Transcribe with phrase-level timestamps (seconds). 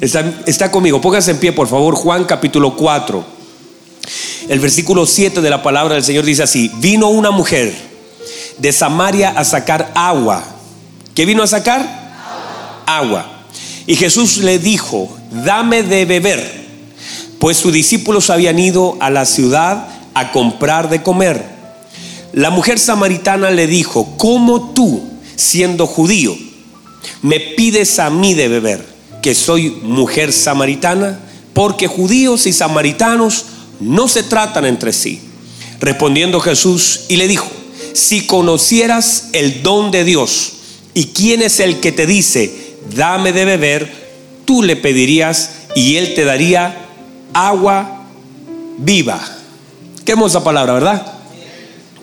[0.00, 1.00] Está, está conmigo.
[1.00, 1.94] Póngase en pie, por favor.
[1.94, 3.24] Juan capítulo 4.
[4.48, 6.70] El versículo 7 de la palabra del Señor dice así.
[6.76, 7.74] Vino una mujer
[8.58, 10.44] de Samaria a sacar agua.
[11.14, 12.84] ¿Qué vino a sacar?
[12.86, 13.44] Agua.
[13.86, 16.66] Y Jesús le dijo, dame de beber.
[17.38, 21.44] Pues sus discípulos habían ido a la ciudad a comprar de comer.
[22.32, 25.02] La mujer samaritana le dijo, ¿cómo tú,
[25.36, 26.36] siendo judío,
[27.22, 28.95] me pides a mí de beber?
[29.26, 31.18] Que soy mujer samaritana?
[31.52, 33.46] Porque judíos y samaritanos
[33.80, 35.20] no se tratan entre sí.
[35.80, 37.48] Respondiendo Jesús y le dijo,
[37.92, 40.52] si conocieras el don de Dios
[40.94, 43.92] y quién es el que te dice, dame de beber,
[44.44, 46.86] tú le pedirías y él te daría
[47.34, 48.06] agua
[48.78, 49.20] viva.
[50.04, 51.04] Qué hermosa palabra, ¿verdad?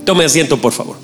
[0.04, 0.98] Tome asiento, por favor.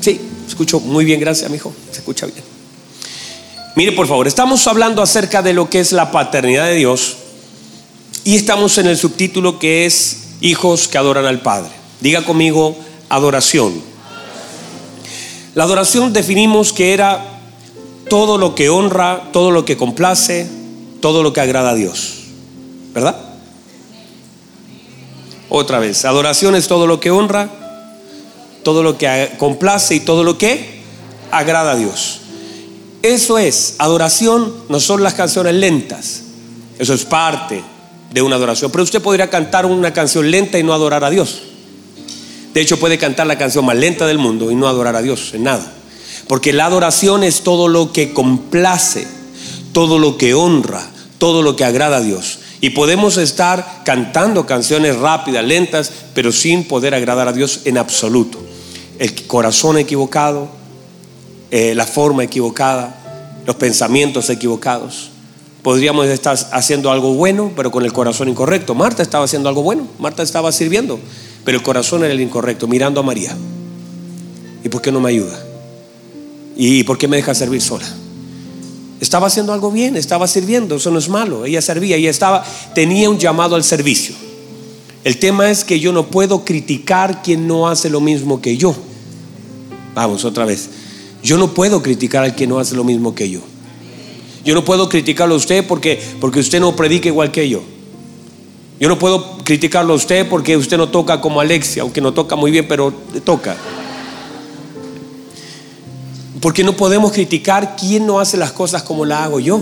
[0.00, 1.74] Sí, escucho muy bien, gracias, mi hijo.
[1.90, 2.51] Se escucha bien.
[3.74, 7.16] Mire, por favor, estamos hablando acerca de lo que es la paternidad de Dios
[8.22, 11.70] y estamos en el subtítulo que es Hijos que adoran al Padre.
[12.00, 12.76] Diga conmigo,
[13.08, 13.80] adoración.
[15.54, 17.24] La adoración definimos que era
[18.10, 20.50] todo lo que honra, todo lo que complace,
[21.00, 22.24] todo lo que agrada a Dios.
[22.92, 23.16] ¿Verdad?
[25.48, 27.48] Otra vez, adoración es todo lo que honra,
[28.64, 30.82] todo lo que complace y todo lo que
[31.30, 32.20] agrada a Dios.
[33.02, 36.22] Eso es, adoración no son las canciones lentas.
[36.78, 37.62] Eso es parte
[38.12, 38.70] de una adoración.
[38.70, 41.42] Pero usted podría cantar una canción lenta y no adorar a Dios.
[42.54, 45.32] De hecho, puede cantar la canción más lenta del mundo y no adorar a Dios
[45.34, 45.72] en nada.
[46.28, 49.06] Porque la adoración es todo lo que complace,
[49.72, 50.86] todo lo que honra,
[51.18, 52.38] todo lo que agrada a Dios.
[52.60, 58.38] Y podemos estar cantando canciones rápidas, lentas, pero sin poder agradar a Dios en absoluto.
[58.98, 60.48] El corazón equivocado,
[61.52, 65.10] eh, la forma equivocada, los pensamientos equivocados.
[65.62, 68.74] Podríamos estar haciendo algo bueno, pero con el corazón incorrecto.
[68.74, 70.98] Marta estaba haciendo algo bueno, Marta estaba sirviendo,
[71.44, 73.36] pero el corazón era el incorrecto, mirando a María.
[74.64, 75.38] ¿Y por qué no me ayuda?
[76.56, 77.86] ¿Y por qué me deja servir sola?
[78.98, 81.44] Estaba haciendo algo bien, estaba sirviendo, eso no es malo.
[81.44, 84.14] Ella servía, ella estaba, tenía un llamado al servicio.
[85.04, 88.74] El tema es que yo no puedo criticar quien no hace lo mismo que yo.
[89.94, 90.70] Vamos, otra vez.
[91.22, 93.40] Yo no puedo criticar al que no hace lo mismo que yo.
[94.44, 97.62] Yo no puedo criticarlo a usted porque, porque usted no predica igual que yo.
[98.80, 102.34] Yo no puedo criticarlo a usted porque usted no toca como Alexia, aunque no toca
[102.34, 102.92] muy bien, pero
[103.24, 103.56] toca.
[106.40, 109.60] Porque no podemos criticar quién no hace las cosas como las hago yo.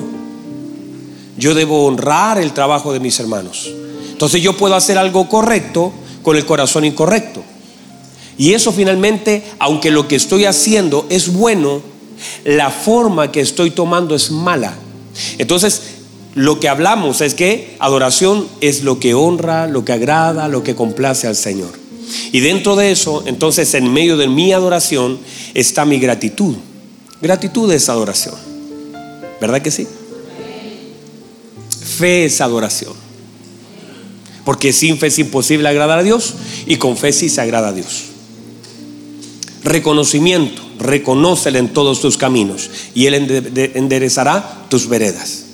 [1.36, 3.70] Yo debo honrar el trabajo de mis hermanos.
[4.10, 7.42] Entonces yo puedo hacer algo correcto con el corazón incorrecto.
[8.38, 11.82] Y eso finalmente, aunque lo que estoy haciendo es bueno,
[12.44, 14.74] la forma que estoy tomando es mala.
[15.38, 15.82] Entonces,
[16.34, 20.74] lo que hablamos es que adoración es lo que honra, lo que agrada, lo que
[20.74, 21.72] complace al Señor.
[22.32, 25.18] Y dentro de eso, entonces en medio de mi adoración
[25.54, 26.54] está mi gratitud.
[27.20, 28.34] Gratitud es adoración.
[29.40, 29.86] ¿Verdad que sí?
[31.98, 32.94] Fe es adoración.
[34.44, 36.34] Porque sin fe es imposible agradar a Dios
[36.66, 38.09] y con fe sí se agrada a Dios.
[39.62, 43.14] Reconocimiento, reconócele en todos tus caminos y Él
[43.74, 45.44] enderezará tus veredas.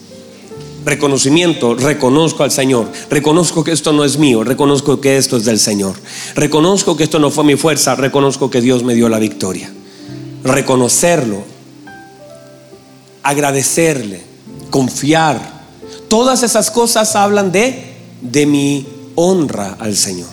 [0.84, 5.58] Reconocimiento, reconozco al Señor, reconozco que esto no es mío, reconozco que esto es del
[5.58, 5.96] Señor,
[6.36, 9.68] reconozco que esto no fue mi fuerza, reconozco que Dios me dio la victoria.
[10.44, 11.42] Reconocerlo,
[13.24, 14.22] agradecerle,
[14.70, 15.64] confiar,
[16.06, 20.28] todas esas cosas hablan de, de mi honra al Señor.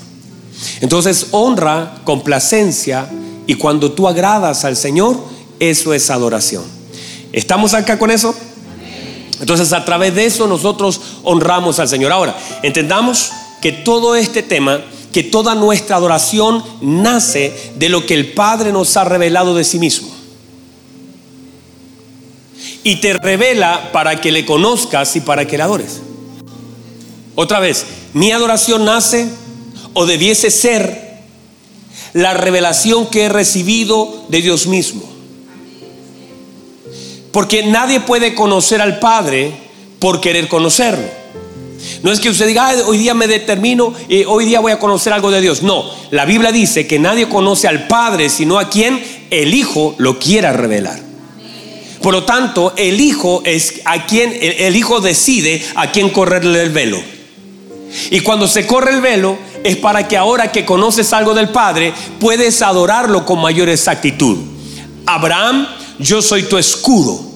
[0.81, 3.09] Entonces, honra, complacencia,
[3.47, 5.17] y cuando tú agradas al Señor,
[5.59, 6.63] eso es adoración.
[7.31, 8.35] ¿Estamos acá con eso?
[9.39, 12.11] Entonces a través de eso nosotros honramos al Señor.
[12.11, 13.31] Ahora, entendamos
[13.61, 14.81] que todo este tema,
[15.11, 19.79] que toda nuestra adoración nace de lo que el Padre nos ha revelado de sí
[19.79, 20.09] mismo.
[22.83, 26.01] Y te revela para que le conozcas y para que le adores.
[27.35, 29.27] Otra vez, mi adoración nace
[29.93, 31.12] o debiese ser
[32.13, 35.03] la revelación que he recibido de Dios mismo.
[37.31, 39.51] Porque nadie puede conocer al Padre
[39.99, 41.23] por querer conocerlo.
[42.01, 45.11] No es que usted diga, hoy día me determino y hoy día voy a conocer
[45.13, 45.63] algo de Dios.
[45.63, 50.19] No, la Biblia dice que nadie conoce al Padre sino a quien el Hijo lo
[50.19, 50.99] quiera revelar.
[52.01, 56.69] Por lo tanto, el Hijo es a quien el Hijo decide a quién correrle el
[56.69, 57.01] velo.
[58.11, 61.93] Y cuando se corre el velo, es para que ahora que conoces algo del Padre,
[62.19, 64.37] puedes adorarlo con mayor exactitud.
[65.05, 65.67] Abraham,
[65.99, 67.32] yo soy tu escudo.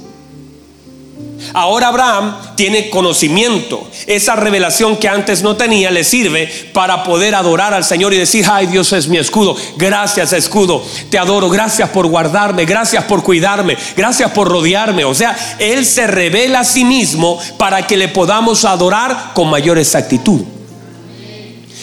[1.53, 3.89] Ahora Abraham tiene conocimiento.
[4.05, 8.45] Esa revelación que antes no tenía le sirve para poder adorar al Señor y decir,
[8.49, 9.55] ay Dios es mi escudo.
[9.77, 10.83] Gracias escudo.
[11.09, 11.49] Te adoro.
[11.49, 12.65] Gracias por guardarme.
[12.65, 13.77] Gracias por cuidarme.
[13.95, 15.05] Gracias por rodearme.
[15.05, 19.77] O sea, Él se revela a sí mismo para que le podamos adorar con mayor
[19.77, 20.41] exactitud.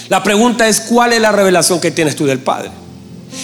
[0.09, 2.84] La pregunta es, ¿cuál es la revelación que tienes tú del Padre?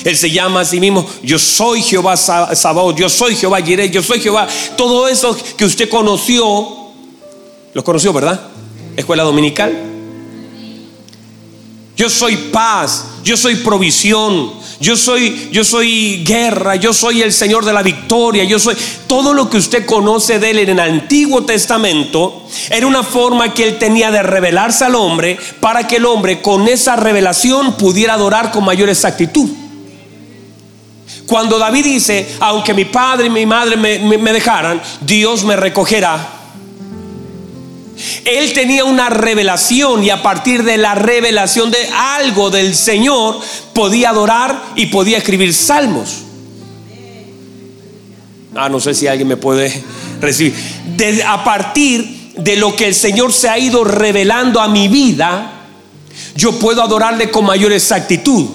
[0.05, 4.03] Él se llama a sí mismo, yo soy Jehová Sabaoth, yo soy Jehová Jireh, yo
[4.03, 4.49] soy Jehová.
[4.77, 6.47] Todo eso que usted conoció,
[7.75, 8.41] lo conoció, ¿verdad?
[8.97, 9.91] Escuela dominical.
[11.97, 17.67] Yo soy paz, yo soy provisión, yo soy yo soy guerra, yo soy el Señor
[17.67, 18.75] de la victoria, yo soy
[19.07, 23.65] todo lo que usted conoce de él en el Antiguo Testamento era una forma que
[23.65, 28.51] él tenía de revelarse al hombre para que el hombre con esa revelación pudiera adorar
[28.51, 29.51] con mayor exactitud.
[31.31, 36.29] Cuando David dice, aunque mi padre y mi madre me, dejaran, Dios me recogerá.
[38.25, 43.39] Él tenía una revelación y a partir de la revelación de algo del Señor
[43.73, 46.23] podía adorar y podía escribir salmos.
[48.57, 49.85] Ah, no sé si alguien me puede
[50.21, 50.57] recibir.
[51.25, 55.61] a partir de lo que el Señor se ha ido revelando a mi vida,
[56.35, 58.49] yo puedo adorarle con mayor exactitud.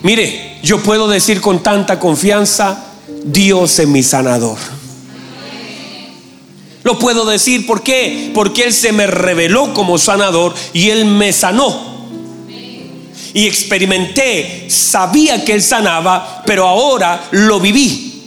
[0.00, 2.84] Mire, yo puedo decir con tanta confianza,
[3.24, 4.58] Dios es mi sanador.
[6.84, 8.30] Lo puedo decir, ¿por qué?
[8.32, 11.98] Porque Él se me reveló como sanador y Él me sanó.
[13.34, 18.17] Y experimenté, sabía que Él sanaba, pero ahora lo viví.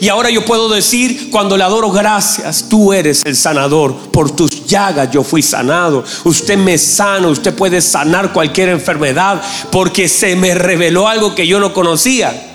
[0.00, 3.94] Y ahora yo puedo decir, cuando le adoro, gracias, tú eres el sanador.
[4.10, 6.04] Por tus llagas yo fui sanado.
[6.24, 11.60] Usted me sana, usted puede sanar cualquier enfermedad porque se me reveló algo que yo
[11.60, 12.48] no conocía.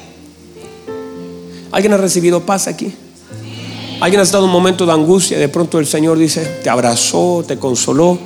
[1.72, 2.94] ¿Alguien ha recibido paz aquí?
[4.00, 5.38] ¿Alguien ha estado un momento de angustia?
[5.38, 8.18] De pronto el Señor dice, te abrazó, te consoló.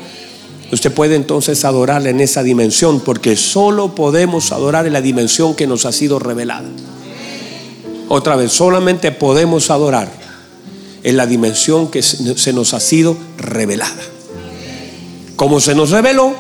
[0.72, 5.68] Usted puede entonces adorarle en esa dimensión porque solo podemos adorar en la dimensión que
[5.68, 6.68] nos ha sido revelada.
[8.10, 10.12] Otra vez, solamente podemos adorar
[11.04, 14.02] en la dimensión que se nos ha sido revelada.
[15.36, 16.34] Como se nos reveló,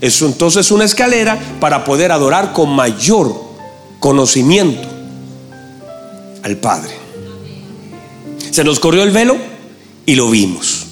[0.00, 3.32] es entonces una escalera para poder adorar con mayor
[4.00, 4.86] conocimiento
[6.42, 6.92] al Padre.
[8.50, 9.36] Se nos corrió el velo
[10.04, 10.84] y lo vimos.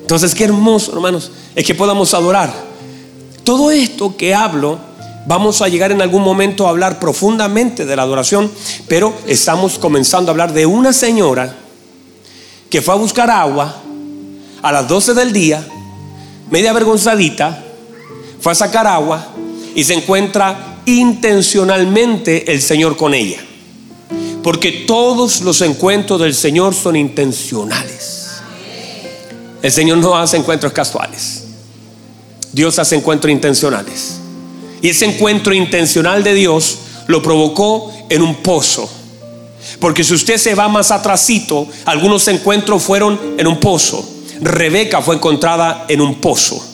[0.00, 2.52] Entonces, qué hermoso, hermanos, es que podamos adorar.
[3.44, 4.87] Todo esto que hablo
[5.26, 8.50] Vamos a llegar en algún momento a hablar profundamente de la adoración,
[8.88, 11.54] pero estamos comenzando a hablar de una señora
[12.70, 13.82] que fue a buscar agua
[14.62, 15.66] a las 12 del día,
[16.50, 17.64] media avergonzadita,
[18.40, 19.28] fue a sacar agua
[19.74, 23.38] y se encuentra intencionalmente el Señor con ella.
[24.42, 28.28] Porque todos los encuentros del Señor son intencionales.
[29.60, 31.44] El Señor no hace encuentros casuales.
[32.52, 34.17] Dios hace encuentros intencionales.
[34.82, 38.88] Y ese encuentro intencional de Dios lo provocó en un pozo.
[39.80, 44.08] Porque si usted se va más atrasito, algunos encuentros fueron en un pozo.
[44.40, 46.64] Rebeca fue encontrada en un pozo.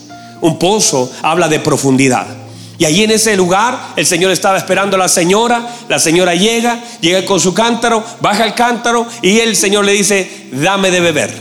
[0.40, 2.26] Un pozo habla de profundidad.
[2.76, 6.82] Y allí en ese lugar el Señor estaba esperando a la señora, la señora llega,
[7.00, 11.34] llega con su cántaro, baja el cántaro y el Señor le dice, dame de beber.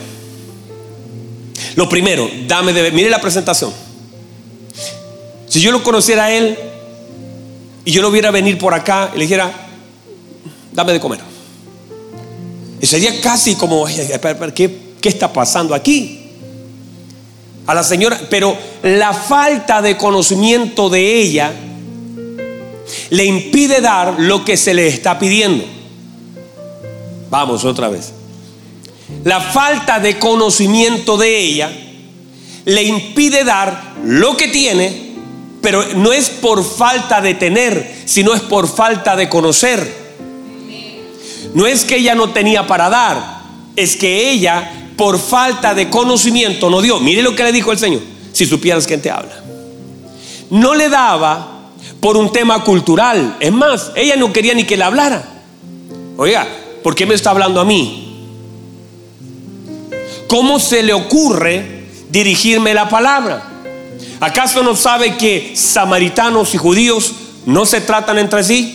[1.75, 2.93] Lo primero, dame de beber.
[2.93, 3.73] Mire la presentación.
[5.53, 6.57] Si yo lo conociera a él
[7.85, 9.51] y yo lo viera venir por acá y le dijera,
[10.71, 11.19] dame de comer.
[12.81, 16.31] Y sería casi como, ¿qué, ¿qué está pasando aquí?
[17.67, 21.53] A la señora, pero la falta de conocimiento de ella
[23.11, 25.65] le impide dar lo que se le está pidiendo.
[27.29, 28.11] Vamos otra vez.
[29.23, 31.71] La falta de conocimiento de ella
[32.65, 35.02] le impide dar lo que tiene
[35.63, 40.03] pero no es por falta de tener, sino es por falta de conocer.
[41.53, 43.43] No es que ella no tenía para dar,
[43.77, 46.99] es que ella por falta de conocimiento no dio.
[46.99, 48.01] Mire lo que le dijo el Señor,
[48.33, 49.41] si supieras quién te habla.
[50.49, 51.69] No le daba
[52.01, 53.37] por un tema cultural.
[53.39, 55.23] Es más, ella no quería ni que le hablara.
[56.17, 56.45] Oiga,
[56.83, 58.27] ¿por qué me está hablando a mí?
[60.27, 63.52] ¿Cómo se le ocurre dirigirme la palabra?
[64.23, 67.11] ¿Acaso no sabe que samaritanos y judíos
[67.45, 68.73] no se tratan entre sí?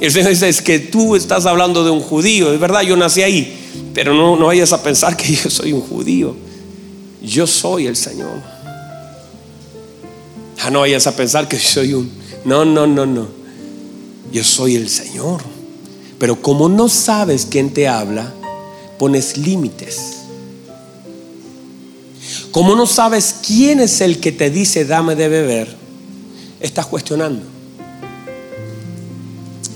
[0.00, 3.20] El Señor dice, es que tú estás hablando de un judío, es verdad, yo nací
[3.20, 6.36] ahí, pero no, no vayas a pensar que yo soy un judío,
[7.20, 8.40] yo soy el Señor.
[10.60, 12.12] Ah, no vayas a pensar que soy un...
[12.44, 13.26] No, no, no, no.
[14.30, 15.42] Yo soy el Señor.
[16.20, 18.32] Pero como no sabes quién te habla,
[19.00, 20.17] pones límites.
[22.50, 25.76] Como no sabes quién es el que te dice dame de beber,
[26.60, 27.44] estás cuestionando.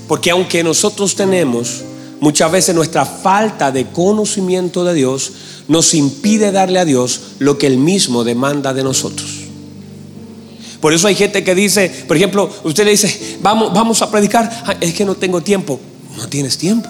[0.07, 1.81] Porque aunque nosotros tenemos
[2.19, 5.31] muchas veces nuestra falta de conocimiento de Dios,
[5.67, 9.29] nos impide darle a Dios lo que Él mismo demanda de nosotros.
[10.79, 14.77] Por eso hay gente que dice, por ejemplo, usted le dice, vamos, vamos a predicar,
[14.81, 15.79] es que no tengo tiempo.
[16.17, 16.89] No tienes tiempo.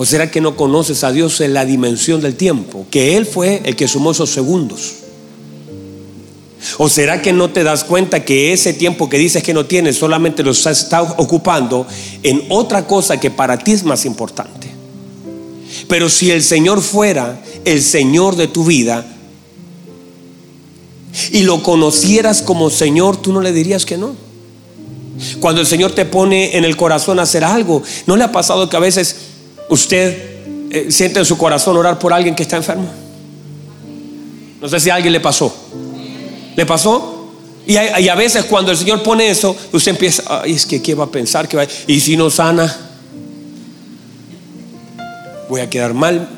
[0.00, 2.86] ¿O será que no conoces a Dios en la dimensión del tiempo?
[2.90, 4.94] Que Él fue el que sumó esos segundos.
[6.78, 9.98] ¿O será que no te das cuenta que ese tiempo que dices que no tienes
[9.98, 10.88] solamente lo estás
[11.18, 11.86] ocupando
[12.22, 14.68] en otra cosa que para ti es más importante?
[15.86, 19.04] Pero si el Señor fuera el Señor de tu vida
[21.30, 24.16] y lo conocieras como Señor, tú no le dirías que no.
[25.40, 28.78] Cuando el Señor te pone en el corazón hacer algo, ¿no le ha pasado que
[28.78, 29.29] a veces
[29.70, 32.88] usted eh, siente en su corazón orar por alguien que está enfermo?
[34.60, 35.54] No sé si a alguien le pasó.
[36.54, 37.16] ¿Le pasó?
[37.66, 41.04] Y a, veces cuando el Señor pone eso, usted empieza, ay, es que ¿qué va
[41.04, 41.46] a pensar?
[41.46, 41.66] que va?
[41.86, 42.74] Y si no sana,
[45.48, 46.28] voy a quedar mal.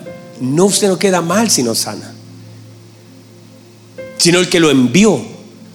[0.41, 2.13] No, usted no queda mal si no sana.
[4.19, 5.21] Sino el que lo envió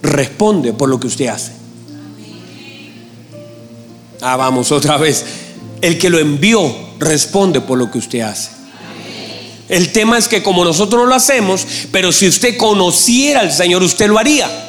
[0.02, 1.52] responde por lo que usted hace.
[4.20, 5.24] Ah, vamos otra vez.
[5.80, 8.50] El que lo envió responde por lo que usted hace.
[9.68, 13.82] El tema es que como nosotros no lo hacemos, pero si usted conociera al Señor,
[13.82, 14.64] usted lo haría.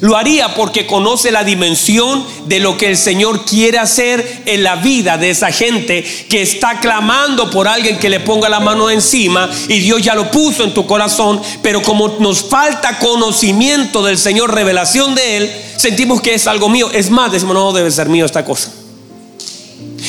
[0.00, 4.76] Lo haría porque conoce la dimensión de lo que el Señor quiere hacer en la
[4.76, 9.50] vida de esa gente que está clamando por alguien que le ponga la mano encima
[9.68, 14.54] y Dios ya lo puso en tu corazón, pero como nos falta conocimiento del Señor,
[14.54, 16.90] revelación de Él, sentimos que es algo mío.
[16.90, 18.72] Es más, decimos, no debe ser mío esta cosa.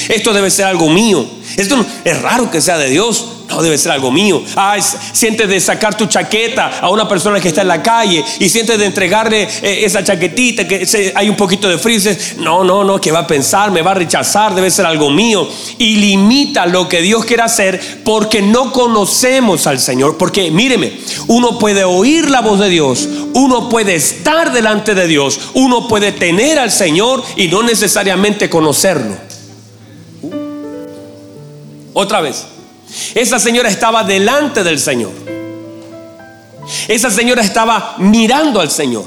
[0.10, 1.26] Esto debe ser algo mío.
[1.58, 3.26] Esto es raro que sea de Dios.
[3.50, 4.42] No debe ser algo mío.
[4.56, 8.50] Ah, sientes de sacar tu chaqueta a una persona que está en la calle y
[8.50, 12.00] sientes de entregarle eh, esa chaquetita que hay un poquito de frío.
[12.40, 15.48] no, no, no, que va a pensar, me va a rechazar, debe ser algo mío.
[15.78, 20.18] Y limita lo que Dios quiere hacer porque no conocemos al Señor.
[20.18, 20.94] Porque míreme,
[21.28, 26.12] uno puede oír la voz de Dios, uno puede estar delante de Dios, uno puede
[26.12, 29.35] tener al Señor y no necesariamente conocerlo.
[31.98, 32.46] Otra vez.
[33.16, 35.14] Esa señora estaba delante del Señor.
[36.90, 39.06] Esa señora estaba mirando al Señor.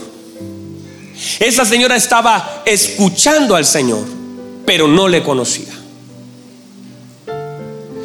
[1.38, 4.06] Esa señora estaba escuchando al Señor,
[4.64, 5.68] pero no le conocía.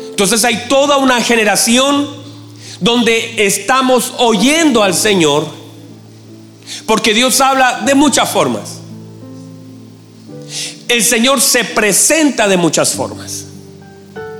[0.09, 2.09] Entonces hay toda una generación
[2.81, 5.47] donde estamos oyendo al Señor,
[6.85, 8.79] porque Dios habla de muchas formas.
[10.89, 13.42] El Señor se presenta de muchas formas.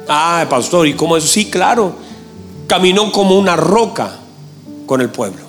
[0.08, 1.24] Ah, pastor, ¿y cómo es?
[1.24, 1.96] Sí, claro.
[2.68, 4.20] Caminó como una roca
[4.86, 5.42] con el pueblo.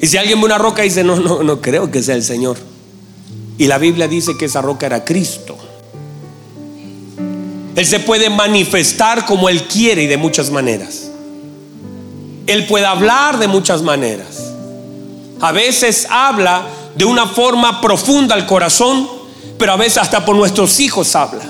[0.00, 2.56] Y si alguien ve una roca dice, no, no, no creo que sea el Señor.
[3.58, 5.56] Y la Biblia dice que esa roca era Cristo.
[7.76, 11.10] Él se puede manifestar como Él quiere y de muchas maneras.
[12.46, 14.52] Él puede hablar de muchas maneras.
[15.40, 16.66] A veces habla
[16.96, 19.19] de una forma profunda al corazón
[19.60, 21.44] pero a veces hasta por nuestros hijos habla.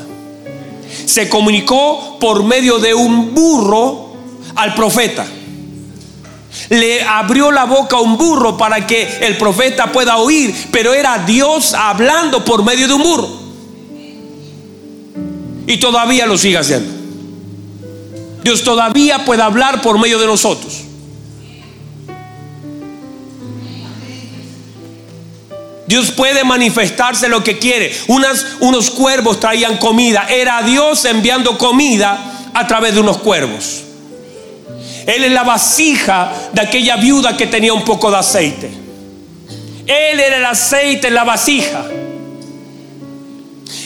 [1.06, 4.16] Se comunicó por medio de un burro
[4.56, 5.24] al profeta.
[6.70, 11.18] Le abrió la boca a un burro para que el profeta pueda oír, pero era
[11.24, 13.28] Dios hablando por medio de un burro.
[15.68, 16.92] Y todavía lo sigue haciendo.
[18.42, 20.80] Dios todavía puede hablar por medio de nosotros.
[25.90, 27.92] Dios puede manifestarse lo que quiere.
[28.06, 30.28] Unas, unos cuervos traían comida.
[30.30, 33.82] Era Dios enviando comida a través de unos cuervos.
[35.04, 38.70] Él es la vasija de aquella viuda que tenía un poco de aceite.
[39.84, 41.84] Él era el aceite en la vasija.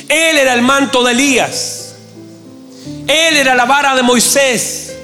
[0.06, 1.94] Él era el manto de Elías.
[3.08, 4.94] Él era la vara de Moisés.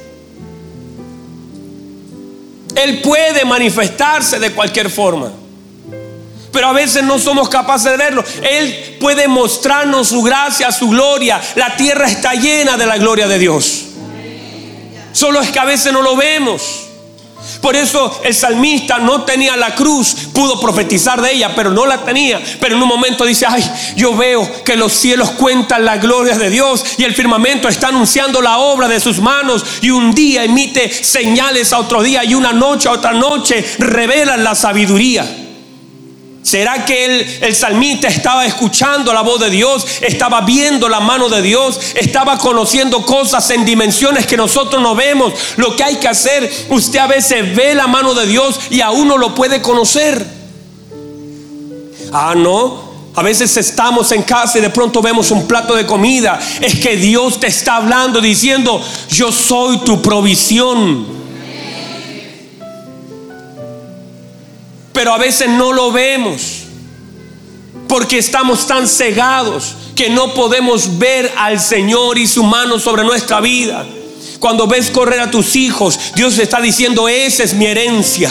[2.77, 5.33] Él puede manifestarse de cualquier forma
[6.53, 8.25] pero a veces no somos capaces de verlo.
[8.43, 11.41] Él puede mostrarnos su gracia, su gloria.
[11.57, 13.87] La tierra está llena de la gloria de Dios.
[15.13, 16.87] Solo es que a veces no lo vemos.
[17.61, 22.05] Por eso el salmista no tenía la cruz, pudo profetizar de ella, pero no la
[22.05, 22.41] tenía.
[22.61, 23.65] Pero en un momento dice, ay,
[23.97, 28.41] yo veo que los cielos cuentan la gloria de Dios y el firmamento está anunciando
[28.41, 32.53] la obra de sus manos y un día emite señales a otro día y una
[32.53, 35.27] noche a otra noche revelan la sabiduría.
[36.43, 39.87] ¿Será que el, salmista estaba escuchando la voz de Dios?
[40.01, 41.79] ¿Estaba viendo la mano de Dios?
[41.95, 45.35] ¿Estaba conociendo cosas en dimensiones que nosotros no vemos?
[45.57, 49.07] Lo que hay que hacer, usted a veces ve la mano de Dios y aún
[49.07, 50.27] no lo puede conocer.
[52.13, 52.89] Ah, no.
[53.15, 56.41] A veces estamos en casa y de pronto vemos un plato de comida.
[56.61, 61.20] Es que Dios te está hablando diciendo, yo soy tu provisión.
[65.01, 66.65] Pero a veces no lo vemos
[67.89, 73.41] porque estamos tan cegados que no podemos ver al Señor y su mano sobre nuestra
[73.41, 73.87] vida.
[74.41, 78.31] Cuando ves correr a tus hijos, Dios está diciendo, esa es mi herencia.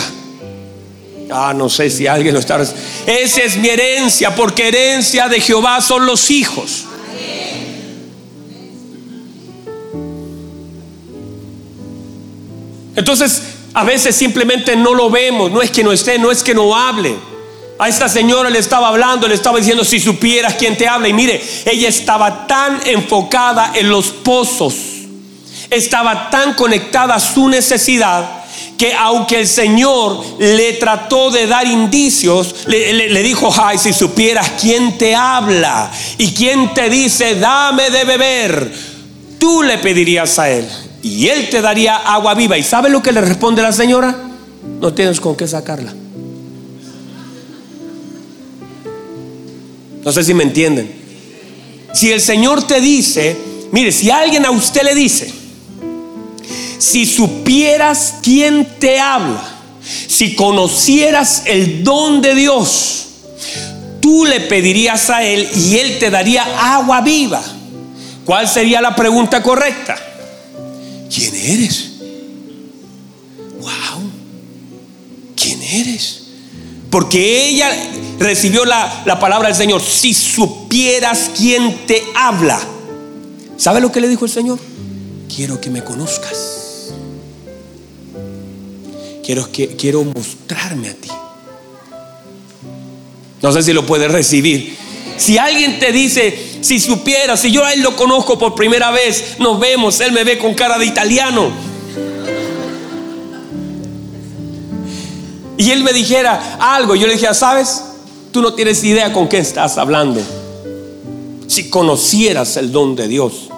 [1.32, 2.62] Ah, no sé si alguien lo está.
[2.62, 6.86] Esa es mi herencia, porque herencia de Jehová son los hijos.
[12.96, 13.42] Entonces,
[13.74, 16.76] a veces simplemente no lo vemos, no es que no esté, no es que no
[16.76, 17.16] hable.
[17.78, 21.08] A esta señora le estaba hablando, le estaba diciendo, si supieras quién te habla.
[21.08, 24.76] Y mire, ella estaba tan enfocada en los pozos,
[25.70, 28.44] estaba tan conectada a su necesidad,
[28.78, 34.98] que aunque el Señor le trató de dar indicios, le, dijo, ay, si supieras quién
[34.98, 38.74] te habla y quién te dice, dame de beber,
[39.38, 42.58] tú le pedirías a él y él te daría agua viva.
[42.58, 44.15] ¿Y sabe lo que le responde la señora?
[44.79, 45.94] No tienes con qué sacarla.
[50.03, 50.91] No sé si me entienden.
[51.94, 53.36] Si el Señor te dice,
[53.72, 55.34] mire, si alguien a usted le dice,
[56.77, 59.44] si supieras quién te habla,
[60.08, 63.08] si conocieras el don de Dios,
[64.00, 67.41] tú le pedirías a Él y Él te daría agua viva.
[68.25, 69.98] ¿Cuál sería la pregunta correcta?
[71.13, 71.92] ¿Quién eres?
[73.60, 74.10] Wow,
[75.36, 76.24] ¿quién eres?
[76.89, 77.70] Porque ella
[78.20, 79.82] recibió la, la, palabra del Señor.
[79.82, 82.60] Si supieras quién te habla.
[83.58, 84.60] ¿Sabe lo que le dijo el Señor?
[85.34, 86.91] Quiero que me conozcas.
[89.24, 91.10] Quiero, que, quiero mostrarme a ti.
[93.41, 94.76] No sé si lo puedes recibir.
[95.19, 99.36] Si alguien te dice, si supiera, si yo a él lo conozco por primera vez,
[99.38, 101.51] nos vemos, él me ve con cara de italiano.
[105.58, 107.84] Y él me dijera algo, yo le dije, ¿sabes?
[108.32, 110.21] Tú no tienes idea con qué estás hablando.
[111.47, 113.49] Si conocieras el don de Dios.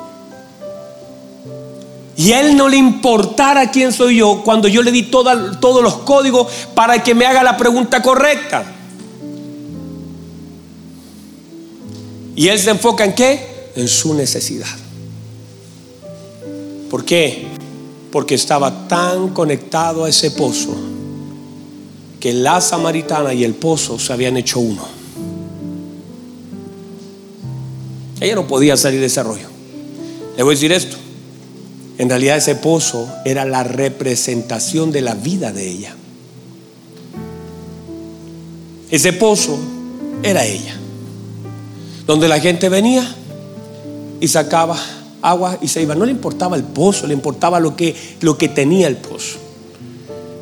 [2.18, 6.48] Y él no le importara quién soy yo cuando yo le di todos los códigos
[6.74, 8.66] para que me haga la pregunta correcta.
[12.42, 13.40] Y él se enfoca en qué?
[13.76, 14.76] En su necesidad.
[16.90, 17.46] ¿Por qué?
[18.12, 20.76] Porque estaba tan conectado a ese pozo
[22.20, 24.84] que la samaritana y el pozo se habían hecho uno.
[28.20, 29.48] Ella no podía salir de ese rollo.
[30.36, 30.98] Le voy a decir esto.
[32.00, 35.96] En realidad ese pozo era la representación de la vida de ella.
[38.90, 39.60] Ese pozo
[40.24, 40.81] era ella
[42.12, 43.10] donde la gente venía
[44.20, 44.78] y sacaba
[45.22, 45.96] agua y se iba.
[45.96, 49.38] No le importaba el pozo, le importaba lo que, lo que tenía el pozo.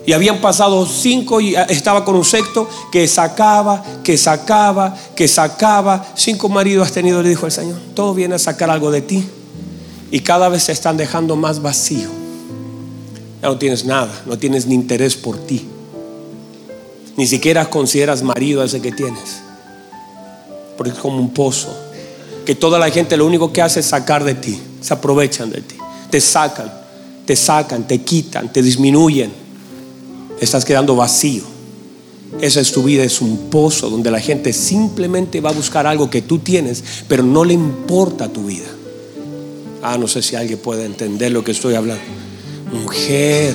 [0.03, 6.07] Y habían pasado cinco y estaba con un secto que sacaba, que sacaba, que sacaba.
[6.15, 7.77] Cinco maridos has tenido, le dijo el Señor.
[7.93, 9.23] Todo viene a sacar algo de ti.
[10.09, 12.09] Y cada vez se están dejando más vacío.
[13.43, 15.67] Ya no tienes nada, no tienes ni interés por ti.
[17.15, 19.48] Ni siquiera consideras marido ese que tienes
[20.79, 21.67] porque es como un pozo,
[22.45, 25.59] que toda la gente lo único que hace es sacar de ti, se aprovechan de
[25.59, 25.75] ti,
[26.09, 26.71] te sacan,
[27.25, 29.29] te sacan, te quitan, te disminuyen,
[30.39, 31.43] estás quedando vacío.
[32.39, 36.09] Esa es tu vida, es un pozo donde la gente simplemente va a buscar algo
[36.09, 38.67] que tú tienes, pero no le importa tu vida.
[39.83, 42.01] Ah, no sé si alguien puede entender lo que estoy hablando.
[42.71, 43.53] Mujer,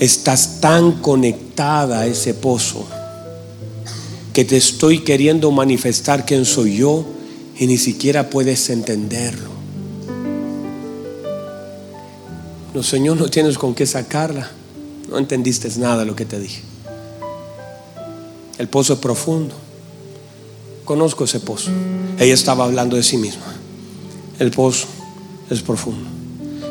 [0.00, 2.86] estás tan conectada a ese pozo
[4.32, 7.04] que te estoy queriendo manifestar quién soy yo
[7.58, 9.50] y ni siquiera puedes entenderlo.
[12.74, 14.50] No, Señor, no tienes con qué sacarla.
[15.10, 16.62] No entendiste nada de lo que te dije.
[18.58, 19.54] El pozo es profundo.
[20.84, 21.70] Conozco ese pozo.
[22.18, 23.54] Ella estaba hablando de sí misma.
[24.38, 24.86] El pozo
[25.50, 26.08] es profundo.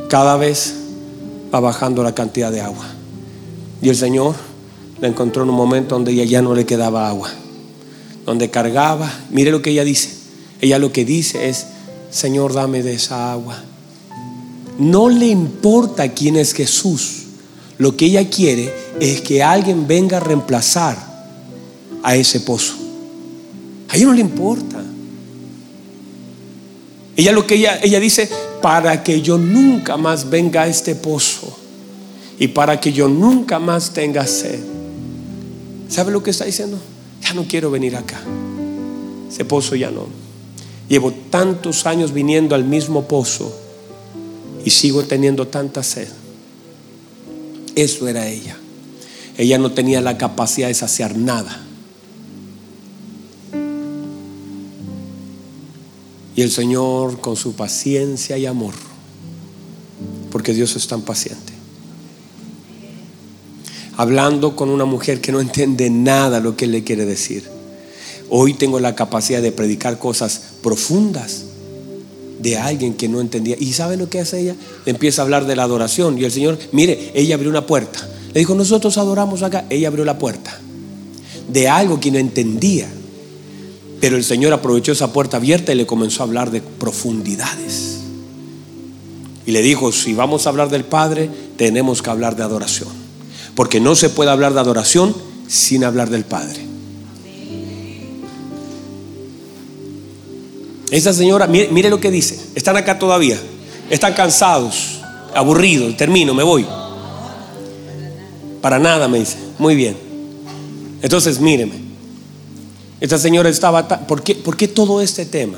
[0.09, 0.75] Cada vez
[1.53, 2.85] va bajando la cantidad de agua.
[3.81, 4.35] Y el Señor
[5.01, 7.29] la encontró en un momento donde ella ya no le quedaba agua
[8.27, 9.11] donde cargaba.
[9.31, 10.09] Mire lo que ella dice.
[10.59, 11.65] Ella lo que dice es,
[12.11, 13.63] Señor, dame de esa agua.
[14.77, 17.23] No le importa quién es Jesús.
[17.77, 20.97] Lo que ella quiere es que alguien venga a reemplazar
[22.03, 22.75] a ese pozo.
[23.87, 24.83] A ella no le importa.
[27.15, 28.29] Ella lo que ella, ella dice,
[28.61, 31.57] para que yo nunca más venga a este pozo
[32.37, 34.59] y para que yo nunca más tenga sed.
[35.87, 36.77] ¿Sabe lo que está diciendo?
[37.21, 38.19] Ya no quiero venir acá.
[39.29, 40.07] Ese pozo ya no.
[40.89, 43.53] Llevo tantos años viniendo al mismo pozo
[44.63, 46.07] y sigo teniendo tanta sed.
[47.75, 48.57] Eso era ella.
[49.37, 51.63] Ella no tenía la capacidad de saciar nada.
[56.35, 58.73] Y el Señor con su paciencia y amor,
[60.31, 61.53] porque Dios es tan paciente,
[63.97, 67.43] hablando con una mujer que no entiende nada lo que Él le quiere decir.
[68.29, 71.45] Hoy tengo la capacidad de predicar cosas profundas
[72.39, 73.55] de alguien que no entendía.
[73.59, 74.55] ¿Y sabe lo que hace ella?
[74.85, 76.17] Empieza a hablar de la adoración.
[76.19, 78.07] Y el Señor, mire, ella abrió una puerta.
[78.33, 79.65] Le dijo, nosotros adoramos acá.
[79.69, 80.59] Ella abrió la puerta
[81.47, 82.87] de algo que no entendía.
[83.99, 87.97] Pero el Señor aprovechó esa puerta abierta y le comenzó a hablar de profundidades.
[89.47, 93.06] Y le dijo, si vamos a hablar del Padre, tenemos que hablar de adoración.
[93.57, 95.15] Porque no se puede hablar de adoración
[95.47, 96.63] sin hablar del Padre.
[100.91, 102.39] Esa señora, mire, lo que dice.
[102.53, 103.35] Están acá todavía.
[103.89, 104.99] Están cansados,
[105.33, 105.97] aburridos.
[105.97, 106.67] Termino, me voy.
[108.61, 109.37] Para nada, me dice.
[109.57, 109.97] Muy bien.
[111.01, 111.81] Entonces, míreme.
[113.01, 113.87] Esta señora estaba...
[113.87, 115.57] ¿Por qué, ¿Por qué todo este tema?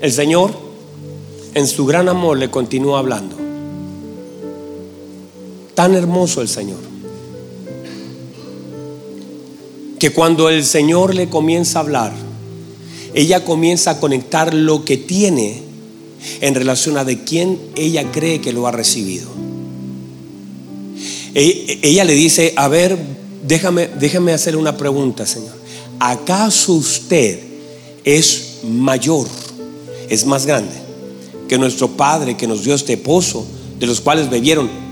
[0.00, 0.56] El Señor,
[1.52, 3.49] en su gran amor, le continúa hablando.
[5.80, 6.76] Tan hermoso el Señor
[9.98, 12.12] que cuando el Señor le comienza a hablar,
[13.14, 15.62] ella comienza a conectar lo que tiene
[16.42, 19.30] en relación a de quién ella cree que lo ha recibido.
[21.34, 22.98] E, ella le dice, a ver,
[23.48, 25.54] déjame, déjame hacer una pregunta, Señor.
[25.98, 27.40] ¿Acaso usted
[28.04, 29.26] es mayor,
[30.10, 30.74] es más grande
[31.48, 33.46] que nuestro Padre que nos dio este pozo,
[33.78, 34.89] de los cuales bebieron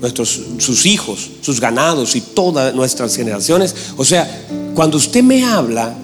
[0.00, 3.74] nuestros, sus hijos, sus ganados y todas nuestras generaciones.
[3.96, 5.94] O sea, cuando usted me habla,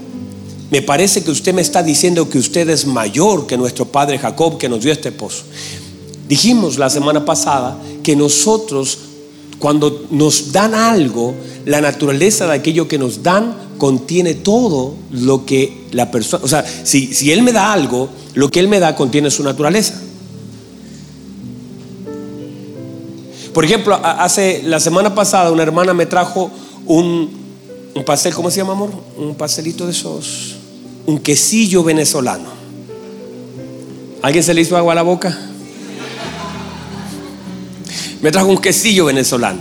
[0.71, 4.59] me parece que usted me está diciendo que usted es mayor que nuestro padre Jacob
[4.59, 5.45] que nos dio este pozo.
[6.29, 8.99] Dijimos la semana pasada que nosotros,
[9.59, 11.35] cuando nos dan algo,
[11.67, 16.65] la naturaleza de aquello que nos dan contiene todo lo que la persona, o sea,
[16.85, 20.01] si, si Él me da algo, lo que Él me da contiene su naturaleza.
[23.55, 26.51] Por ejemplo, hace la semana pasada una hermana me trajo
[26.87, 27.31] un,
[27.95, 28.91] un pastel, ¿cómo se llama, amor?
[29.17, 30.57] Un pastelito de esos,
[31.07, 32.49] un quesillo venezolano.
[34.23, 35.39] ¿Alguien se le hizo agua a la boca?
[38.21, 39.61] Me trajo un quesillo venezolano.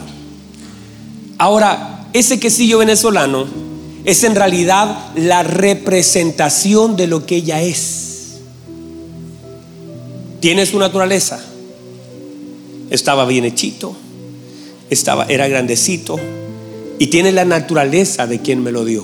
[1.37, 3.45] Ahora, ese quesillo venezolano
[4.05, 8.39] es en realidad la representación de lo que ella es.
[10.39, 11.52] Tiene su naturaleza
[12.93, 13.95] estaba bien hechito,
[14.91, 16.15] estaba, era grandecito
[16.99, 19.03] y tiene la naturaleza de quien me lo dio.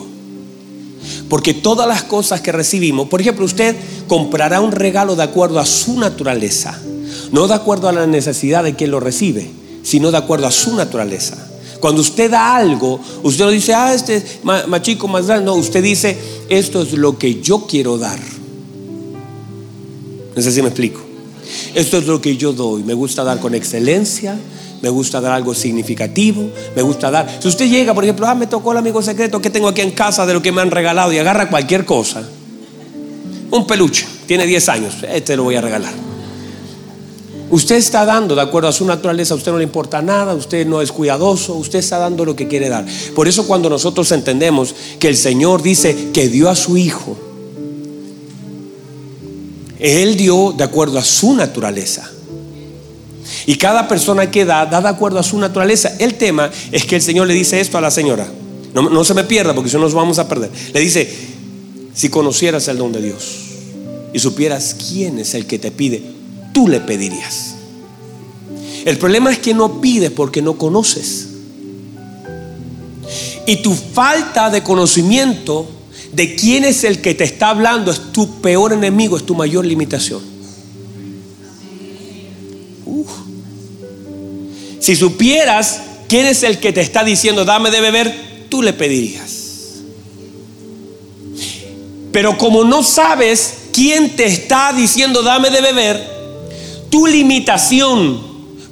[1.27, 3.75] Porque todas las cosas que recibimos, por ejemplo, usted
[4.07, 6.79] comprará un regalo de acuerdo a su naturaleza,
[7.31, 9.49] no de acuerdo a la necesidad de quien lo recibe,
[9.81, 11.49] sino de acuerdo a su naturaleza.
[11.79, 15.45] Cuando usted da algo, usted no dice, ah, este es más, chico, más grande.
[15.45, 16.15] No, usted dice,
[16.49, 18.19] esto es lo que yo quiero dar.
[20.35, 21.08] No sé si me explico.
[21.75, 22.83] Esto es lo que yo doy.
[22.83, 24.37] Me gusta dar con excelencia,
[24.81, 27.39] me gusta dar algo significativo, me gusta dar.
[27.39, 29.91] Si usted llega, por ejemplo, ah, me tocó el amigo secreto que tengo aquí en
[29.91, 32.23] casa de lo que me han regalado y agarra cualquier cosa.
[33.51, 36.09] Un peluche, tiene 10 años, este lo voy a regalar.
[37.51, 40.67] Usted está dando de acuerdo a su naturaleza, a usted no le importa nada, usted
[40.67, 42.85] no es cuidadoso, usted está dando lo que quiere dar.
[43.15, 47.17] Por eso cuando nosotros entendemos que el Señor dice que dio a su Hijo,
[49.79, 52.09] él dio de acuerdo a su naturaleza.
[53.45, 55.95] Y cada persona que da, da de acuerdo a su naturaleza.
[55.99, 58.27] El tema es que el Señor le dice esto a la señora.
[58.73, 60.51] No, se me pierda porque si no nos vamos a perder.
[60.73, 61.11] Le dice,
[61.93, 63.37] si conocieras el don de Dios
[64.13, 66.03] y supieras quién es el que te pide,
[66.53, 67.55] tú le pedirías.
[68.85, 71.27] El problema es que no pides porque no conoces.
[73.47, 75.67] Y tu falta de conocimiento
[76.11, 79.65] de quién es el que te está hablando es tu peor enemigo, es tu mayor
[79.65, 80.21] limitación.
[84.79, 89.39] Si supieras quién es el que te está diciendo, dame de beber, tú le pedirías.
[92.11, 96.19] Pero como no sabes quién te está diciendo, dame de beber,
[96.89, 98.28] tu limitación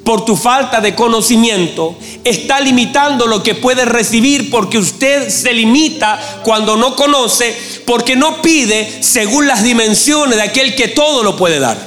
[0.07, 6.39] por tu falta de conocimiento, está limitando lo que puede recibir porque usted se limita
[6.45, 7.53] cuando no conoce,
[7.85, 11.77] porque no pide según las dimensiones de aquel que todo lo puede dar.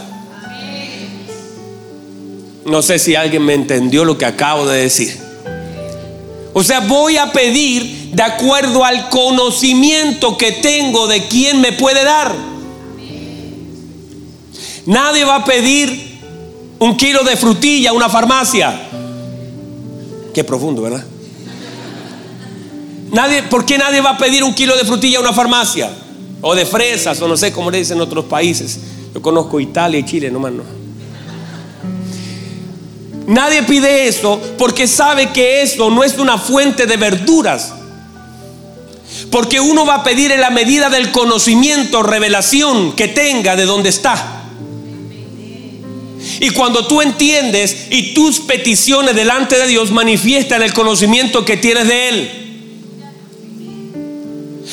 [2.67, 5.19] No sé si alguien me entendió lo que acabo de decir.
[6.53, 12.05] O sea, voy a pedir de acuerdo al conocimiento que tengo de quién me puede
[12.05, 12.37] dar.
[14.85, 16.10] Nadie va a pedir
[16.81, 18.89] un kilo de frutilla a una farmacia.
[20.35, 21.05] Qué profundo, ¿verdad?
[23.13, 25.91] Nadie, ¿Por qué nadie va a pedir un kilo de frutilla a una farmacia?
[26.41, 28.79] O de fresas, o no sé cómo le dicen en otros países.
[29.15, 30.63] Yo conozco Italia y Chile, nomás no.
[33.27, 37.75] Nadie pide eso porque sabe que eso no es una fuente de verduras.
[39.31, 43.91] Porque uno va a pedir en la medida del conocimiento, revelación que tenga de dónde
[43.91, 44.40] está.
[46.41, 51.87] Y cuando tú entiendes y tus peticiones delante de Dios manifiestan el conocimiento que tienes
[51.87, 52.31] de Él.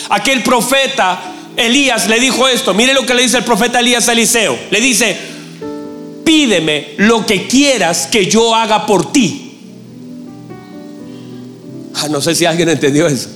[0.10, 1.20] Aquel profeta
[1.58, 2.74] Elías le dijo esto.
[2.74, 4.58] Mire lo que le dice el profeta Elías a Eliseo.
[4.72, 5.18] Le dice,
[6.24, 9.44] pídeme lo que quieras que yo haga por ti.
[11.96, 13.28] Ah, no sé si alguien entendió eso.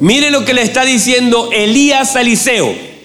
[0.00, 2.95] Mire lo que le está diciendo Elías a Eliseo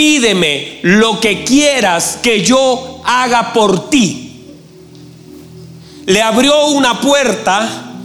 [0.00, 4.46] pídeme lo que quieras que yo haga por ti.
[6.06, 7.98] Le abrió una puerta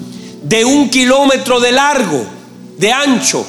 [0.44, 2.26] de un kilómetro de largo,
[2.78, 3.46] de ancho.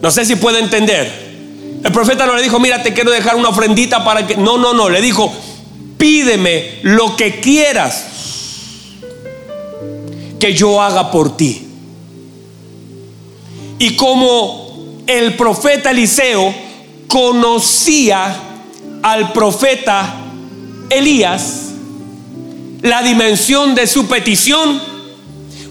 [0.00, 1.78] No sé si puede entender.
[1.84, 4.36] El profeta no le dijo, mira, te quiero dejar una ofrendita para que...
[4.36, 5.32] No, no, no, le dijo,
[5.96, 8.06] pídeme lo que quieras
[10.40, 11.68] que yo haga por ti.
[13.78, 14.61] Y como
[15.06, 16.54] el profeta Eliseo
[17.08, 18.34] conocía
[19.02, 20.14] al profeta
[20.88, 21.72] Elías,
[22.82, 24.80] la dimensión de su petición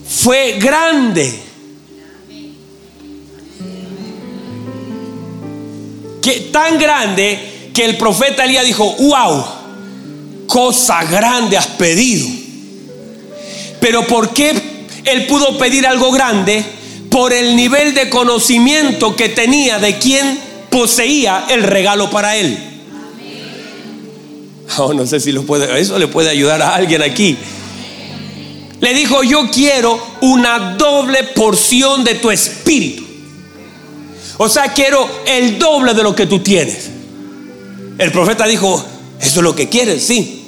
[0.08, 1.40] fue grande.
[6.22, 9.44] Que, tan grande que el profeta Elías dijo, wow,
[10.48, 12.28] cosa grande has pedido.
[13.80, 14.54] Pero ¿por qué
[15.06, 16.81] él pudo pedir algo grande?
[17.12, 20.40] Por el nivel de conocimiento que tenía de quien
[20.72, 22.58] poseía el regalo para él.
[24.78, 27.38] Oh, no sé si lo puede, eso le puede ayudar a alguien aquí.
[28.80, 33.04] Le dijo, yo quiero una doble porción de tu espíritu.
[34.38, 36.90] O sea, quiero el doble de lo que tú tienes.
[37.98, 38.84] El profeta dijo,
[39.20, 40.44] eso es lo que quieres, sí.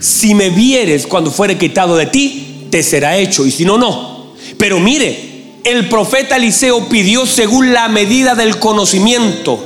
[0.00, 3.44] Si me vieres cuando fuere quitado de ti, te será hecho.
[3.44, 4.15] Y si no, no.
[4.58, 9.62] Pero mire, el profeta Eliseo pidió según la medida del conocimiento.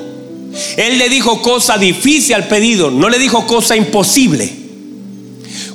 [0.76, 4.60] Él le dijo cosa difícil al pedido, no le dijo cosa imposible.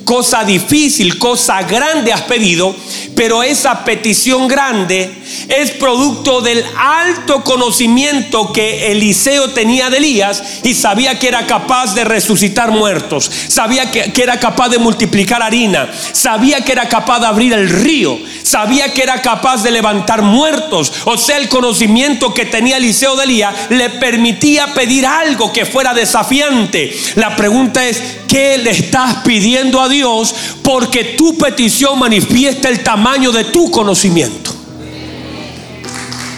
[0.06, 2.76] Cosa difícil, cosa grande has pedido,
[3.16, 5.12] pero esa petición grande
[5.48, 11.96] es producto del alto conocimiento que Eliseo tenía de Elías y sabía que era capaz
[11.96, 17.26] de resucitar muertos, sabía que, era capaz de multiplicar harina, sabía que era capaz de
[17.26, 20.92] abrir el río, sabía que era capaz de levantar muertos.
[21.06, 25.94] O sea, el conocimiento que tenía Eliseo de Elías le permitía pedir algo que fuera
[25.94, 26.96] desafiante.
[27.16, 28.00] La pregunta es,
[28.36, 30.34] ¿qué le estás pidiendo a Dios?
[30.62, 34.54] Porque tu petición manifiesta el tamaño de tu conocimiento.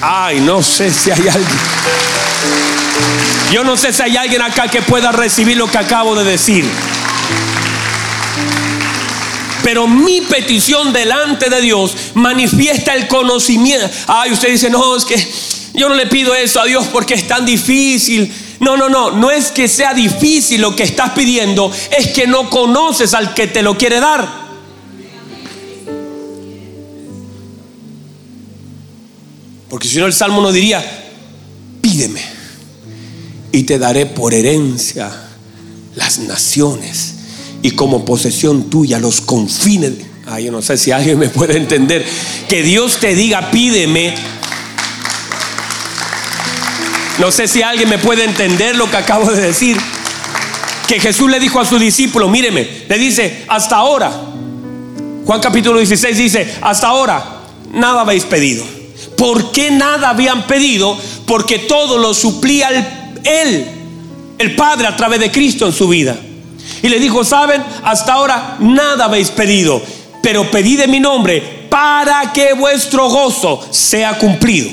[0.01, 1.59] Ay, no sé si hay alguien.
[3.51, 6.65] Yo no sé si hay alguien acá que pueda recibir lo que acabo de decir.
[9.65, 13.91] Pero mi petición delante de Dios manifiesta el conocimiento.
[14.07, 15.17] Ay, usted dice, no, es que
[15.75, 18.33] yo no le pido eso a Dios porque es tan difícil.
[18.61, 22.51] No, no, no, no es que sea difícil lo que estás pidiendo, es que no
[22.51, 24.49] conoces al que te lo quiere dar.
[29.69, 30.85] Porque si no el Salmo no diría,
[31.81, 32.23] pídeme
[33.53, 35.11] y te daré por herencia
[35.95, 37.15] las naciones
[37.63, 39.93] y como posesión tuya los confines.
[40.27, 42.05] Ay, yo no sé si alguien me puede entender.
[42.49, 44.15] Que Dios te diga, pídeme.
[47.19, 49.77] No sé si alguien me puede entender lo que acabo de decir.
[50.87, 54.11] Que Jesús le dijo a su discípulo, míreme, le dice, hasta ahora,
[55.27, 58.65] Juan capítulo 16 dice, hasta ahora, nada habéis pedido
[59.19, 60.97] ¿Por qué nada habían pedido?
[61.27, 62.69] Porque todo lo suplía
[63.25, 63.67] Él,
[64.39, 66.17] el Padre, a través de Cristo en su vida.
[66.83, 69.83] Y le dijo, saben, hasta ahora nada habéis pedido,
[70.23, 74.71] pero pedid en mi nombre para que vuestro gozo sea cumplido.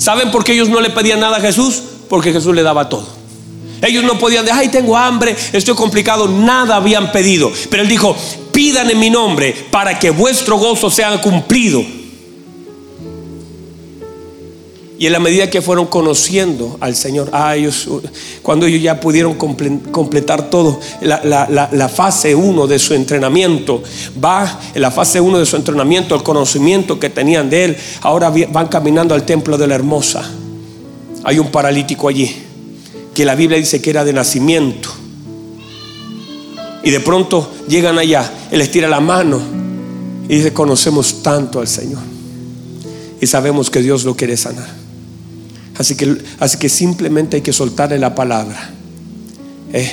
[0.00, 1.82] ¿Saben por qué ellos no le pedían nada a Jesús?
[2.10, 3.06] porque Jesús le daba todo.
[3.80, 7.50] Ellos no podían decir, ay, tengo hambre, estoy complicado, nada habían pedido.
[7.70, 8.14] Pero él dijo,
[8.52, 11.82] pidan en mi nombre para que vuestro gozo sea cumplido.
[15.00, 17.88] Y en la medida que fueron conociendo al Señor, ah, ellos,
[18.42, 23.82] cuando ellos ya pudieron completar todo, la, fase 1 de su entrenamiento,
[24.22, 28.30] va en la fase 1 de su entrenamiento, el conocimiento que tenían de Él, ahora
[28.52, 30.22] van caminando al templo de la hermosa.
[31.24, 32.36] Hay un paralítico allí,
[33.14, 34.90] que la Biblia dice que era de nacimiento.
[36.82, 39.40] Y de pronto llegan allá, Él les tira la mano
[40.28, 42.02] y dice, conocemos tanto al Señor.
[43.18, 44.79] Y sabemos que Dios lo quiere sanar.
[45.80, 48.70] Así que, así que simplemente hay que soltarle la palabra.
[49.72, 49.90] Eh,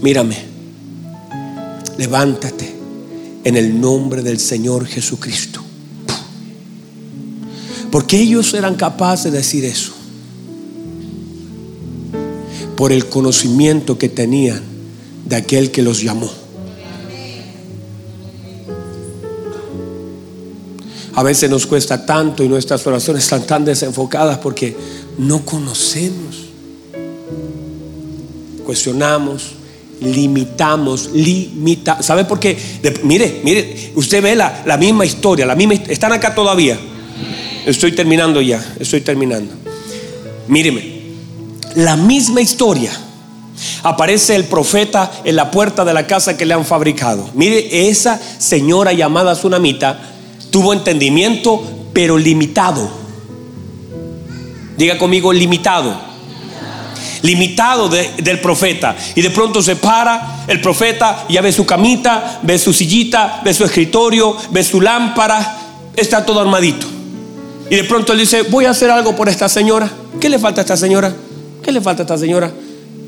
[0.00, 0.36] mírame,
[1.98, 2.72] levántate
[3.42, 5.60] en el nombre del Señor Jesucristo.
[7.90, 9.94] Porque ellos eran capaces de decir eso.
[12.76, 14.62] Por el conocimiento que tenían
[15.24, 16.30] de aquel que los llamó.
[21.14, 24.74] A veces nos cuesta tanto y nuestras oraciones están tan desenfocadas porque
[25.18, 26.48] no conocemos.
[28.64, 29.52] Cuestionamos,
[30.00, 32.02] limitamos, limita.
[32.02, 32.56] ¿Sabe por qué?
[33.02, 36.78] mire, mire, usted ve la, la misma historia, la misma, están acá todavía.
[37.66, 39.52] Estoy terminando ya, estoy terminando.
[40.48, 41.02] Míreme,
[41.76, 42.90] la misma historia.
[43.84, 47.28] Aparece el profeta en la puerta de la casa que le han fabricado.
[47.34, 50.11] Mire, esa señora llamada Tsunamita
[50.52, 51.62] Tuvo entendimiento,
[51.94, 52.88] pero limitado.
[54.76, 55.94] Diga conmigo, limitado.
[57.22, 58.94] Limitado del profeta.
[59.14, 63.54] Y de pronto se para el profeta, ya ve su camita, ve su sillita, ve
[63.54, 65.56] su escritorio, ve su lámpara,
[65.96, 66.86] está todo armadito.
[67.70, 69.90] Y de pronto él dice, voy a hacer algo por esta señora.
[70.20, 71.14] ¿Qué le falta a esta señora?
[71.62, 72.52] ¿Qué le falta a esta señora?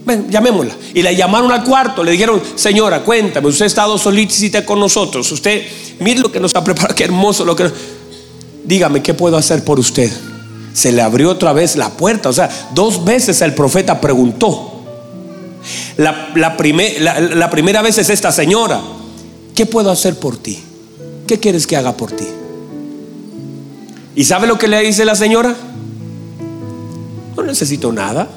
[0.05, 0.75] Ven, llamémosla.
[0.93, 2.05] Y la llamaron al cuarto.
[2.05, 5.31] Le dijeron, señora, cuéntame, usted ha estado solícita con nosotros.
[5.33, 5.63] Usted,
[6.01, 7.71] mire lo que nos ha preparado, qué hermoso lo que...
[8.65, 10.11] Dígame, ¿qué puedo hacer por usted?
[10.73, 12.29] Se le abrió otra vez la puerta.
[12.29, 14.71] O sea, dos veces el profeta preguntó.
[15.97, 16.57] La, la,
[17.21, 18.81] la primera vez es esta señora.
[19.55, 20.63] ¿Qué puedo hacer por ti?
[21.27, 22.27] ¿Qué quieres que haga por ti?
[24.17, 25.55] ¿Y sabe lo que le dice la señora?
[27.37, 28.29] No necesito nada.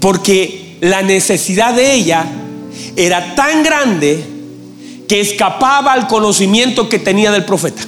[0.00, 2.24] Porque la necesidad de ella
[2.96, 4.24] era tan grande
[5.08, 7.82] que escapaba al conocimiento que tenía del profeta.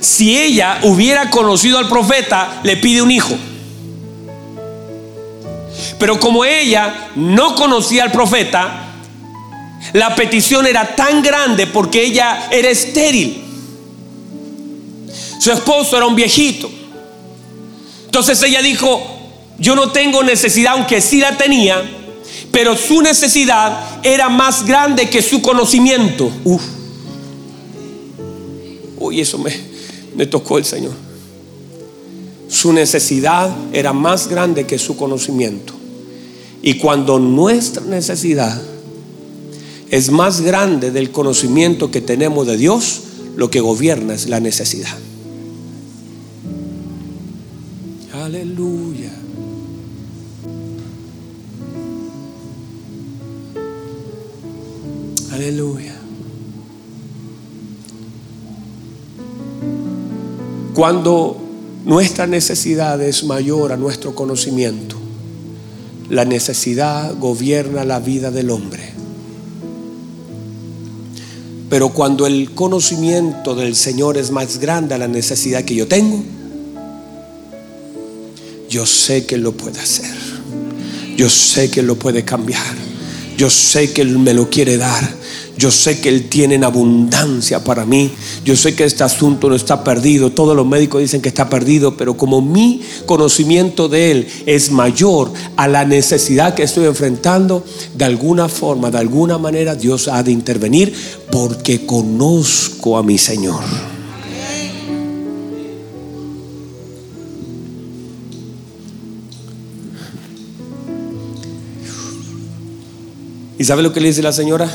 [0.00, 3.34] Si ella hubiera conocido al profeta, le pide un hijo.
[5.98, 8.86] Pero como ella no conocía al profeta,
[9.92, 13.42] la petición era tan grande porque ella era estéril.
[15.38, 16.70] Su esposo era un viejito.
[18.06, 19.15] Entonces ella dijo,
[19.58, 21.82] yo no tengo necesidad, aunque sí la tenía,
[22.52, 26.30] pero su necesidad era más grande que su conocimiento.
[26.44, 26.62] Uf.
[28.98, 29.52] Uy, eso me,
[30.14, 30.92] me tocó el Señor.
[32.48, 35.74] Su necesidad era más grande que su conocimiento.
[36.62, 38.60] Y cuando nuestra necesidad
[39.90, 43.02] es más grande del conocimiento que tenemos de Dios,
[43.36, 44.96] lo que gobierna es la necesidad.
[48.12, 49.15] Aleluya.
[55.36, 55.94] Aleluya.
[60.74, 61.36] Cuando
[61.84, 64.96] nuestra necesidad es mayor a nuestro conocimiento,
[66.08, 68.88] la necesidad gobierna la vida del hombre.
[71.68, 76.22] Pero cuando el conocimiento del Señor es más grande a la necesidad que yo tengo,
[78.70, 80.16] yo sé que lo puede hacer.
[81.14, 82.95] Yo sé que lo puede cambiar.
[83.36, 85.08] Yo sé que Él me lo quiere dar.
[85.58, 88.10] Yo sé que Él tiene en abundancia para mí.
[88.44, 90.30] Yo sé que este asunto no está perdido.
[90.30, 95.32] Todos los médicos dicen que está perdido, pero como mi conocimiento de Él es mayor
[95.56, 97.64] a la necesidad que estoy enfrentando,
[97.94, 100.94] de alguna forma, de alguna manera, Dios ha de intervenir
[101.30, 103.95] porque conozco a mi Señor.
[113.58, 114.70] ¿Y sabe lo que le dice la señora?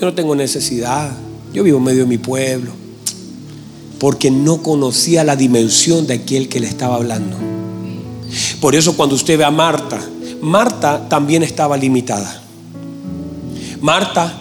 [0.00, 1.12] Yo no tengo necesidad.
[1.52, 2.70] Yo vivo en medio de mi pueblo.
[3.98, 7.36] Porque no conocía la dimensión de aquel que le estaba hablando.
[8.60, 10.00] Por eso cuando usted ve a Marta,
[10.40, 12.42] Marta también estaba limitada.
[13.82, 14.40] Marta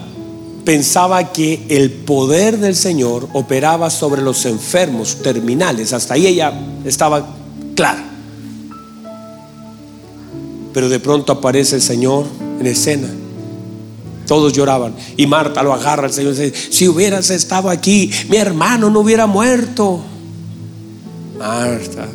[0.64, 5.92] pensaba que el poder del Señor operaba sobre los enfermos terminales.
[5.92, 6.54] Hasta ahí ella
[6.86, 7.36] estaba
[7.76, 8.06] clara.
[10.74, 12.26] Pero de pronto aparece el Señor
[12.60, 13.08] en escena.
[14.28, 14.96] Todos lloraban.
[15.18, 19.00] Y Marta lo agarra al Señor y dice, si hubieras estado aquí, mi hermano no
[19.00, 20.02] hubiera muerto.
[21.38, 22.08] Marta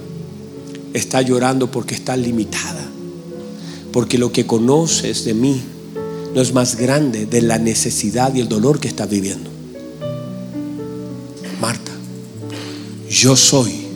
[0.93, 2.87] está llorando porque está limitada.
[3.93, 5.61] Porque lo que conoces de mí
[6.35, 9.51] no es más grande de la necesidad y el dolor que está viviendo.
[11.61, 11.93] Marta,
[13.09, 13.87] yo soy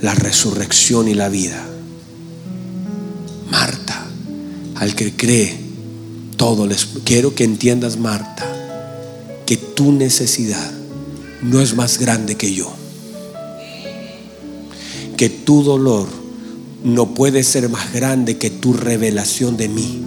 [0.00, 1.71] la resurrección y la vida.
[4.82, 5.56] Al que cree,
[6.36, 8.44] todo les quiero que entiendas, Marta,
[9.46, 10.72] que tu necesidad
[11.40, 12.68] no es más grande que yo.
[15.16, 16.08] Que tu dolor
[16.82, 20.02] no puede ser más grande que tu revelación de mí.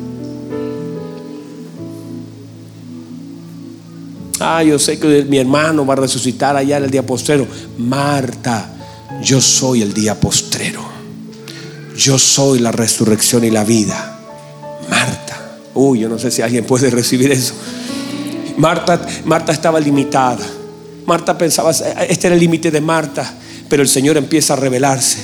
[4.41, 7.47] Ah, yo sé que mi hermano va a resucitar allá en el día postrero.
[7.77, 8.75] Marta,
[9.23, 10.83] yo soy el día postrero.
[11.95, 14.14] Yo soy la resurrección y la vida.
[15.75, 17.53] Uy, yo no sé si alguien puede recibir eso.
[18.57, 20.45] Marta, Marta estaba limitada.
[21.05, 23.31] Marta pensaba, este era el límite de Marta.
[23.69, 25.19] Pero el Señor empieza a revelarse.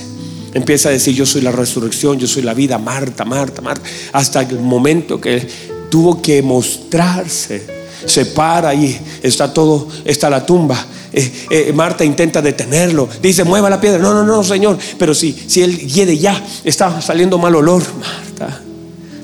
[0.54, 2.78] Empieza a decir, yo soy la resurrección, yo soy la vida.
[2.78, 3.88] Marta, Marta, Marta.
[4.12, 5.47] Hasta el momento que
[5.89, 10.86] tuvo que mostrarse se para y está todo, está la tumba.
[11.14, 13.08] Eh, eh, Marta intenta detenerlo.
[13.22, 13.99] Dice, mueva la piedra.
[13.99, 14.78] No, no, no, Señor.
[14.97, 17.84] Pero si, si él hiede ya, está saliendo mal olor.
[17.99, 18.62] Marta,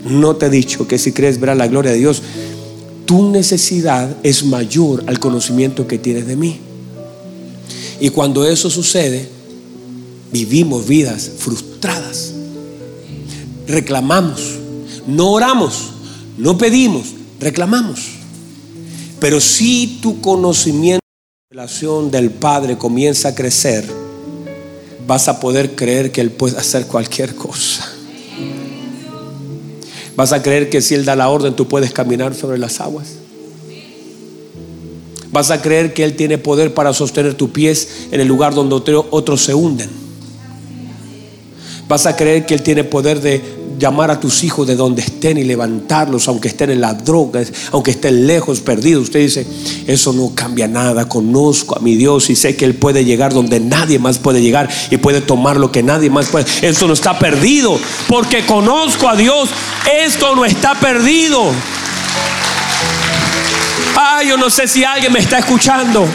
[0.09, 2.21] no te he dicho que si crees verás la gloria de Dios.
[3.05, 6.59] Tu necesidad es mayor al conocimiento que tienes de mí.
[7.99, 9.27] Y cuando eso sucede,
[10.31, 12.33] vivimos vidas frustradas.
[13.67, 14.55] Reclamamos.
[15.07, 15.91] No oramos.
[16.37, 17.07] No pedimos.
[17.39, 18.01] Reclamamos.
[19.19, 21.01] Pero si tu conocimiento
[21.49, 23.85] relación del Padre comienza a crecer,
[25.07, 27.96] vas a poder creer que Él puede hacer cualquier cosa.
[30.18, 33.18] Vas a creer que si Él da la orden, tú puedes caminar sobre las aguas.
[35.32, 38.76] Vas a creer que Él tiene poder para sostener tus pies en el lugar donde
[39.11, 39.91] otros se hunden.
[41.88, 43.43] Vas a creer que Él tiene poder de
[43.78, 47.91] llamar a tus hijos de donde estén y levantarlos, aunque estén en las drogas, aunque
[47.91, 49.03] estén lejos, perdidos.
[49.03, 49.47] Usted dice,
[49.88, 53.59] eso no cambia nada, conozco a mi Dios y sé que Él puede llegar donde
[53.59, 56.45] nadie más puede llegar y puede tomar lo que nadie más puede.
[56.61, 59.49] Esto no está perdido, porque conozco a Dios,
[60.05, 61.51] esto no está perdido.
[63.95, 66.07] Ah, yo no sé si alguien me está escuchando.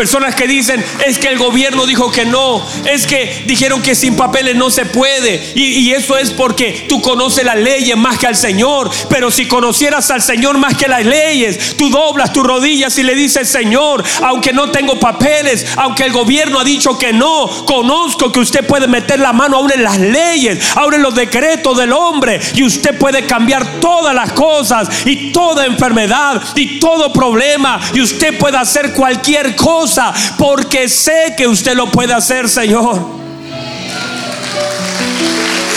[0.00, 4.16] Personas que dicen, es que el gobierno dijo que no, es que dijeron que sin
[4.16, 5.52] papeles no se puede.
[5.54, 8.90] Y, eso es porque tú conoces las leyes más que al Señor.
[9.10, 13.14] Pero si conocieras al Señor más que las leyes, tú doblas tus rodillas y le
[13.14, 18.40] dices, Señor, aunque no tengo papeles, aunque el gobierno ha dicho que no, conozco que
[18.40, 22.40] usted puede meter la mano aún en las leyes, aún en los decretos del hombre.
[22.54, 27.78] Y usted puede cambiar todas las cosas y toda enfermedad y todo problema.
[27.92, 29.89] Y usted puede hacer cualquier cosa
[30.36, 32.96] porque sé que usted lo puede hacer, Señor.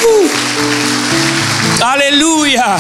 [0.04, 0.28] Uh.
[1.84, 2.78] Aleluya.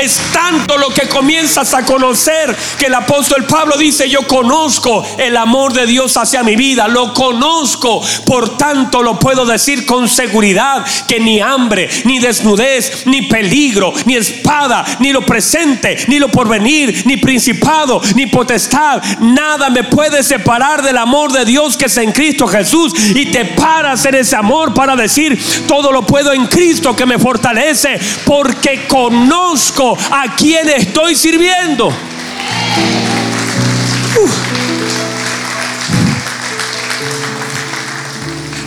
[0.00, 5.36] Es tanto lo que comienzas a conocer que el apóstol Pablo dice, yo conozco el
[5.36, 10.84] amor de Dios hacia mi vida, lo conozco, por tanto lo puedo decir con seguridad
[11.06, 17.02] que ni hambre, ni desnudez, ni peligro, ni espada, ni lo presente, ni lo porvenir,
[17.06, 22.12] ni principado, ni potestad, nada me puede separar del amor de Dios que es en
[22.12, 22.92] Cristo Jesús.
[23.14, 27.18] Y te paras en ese amor para decir, todo lo puedo en Cristo que me
[27.18, 31.92] fortalece, porque conozco a quien estoy sirviendo.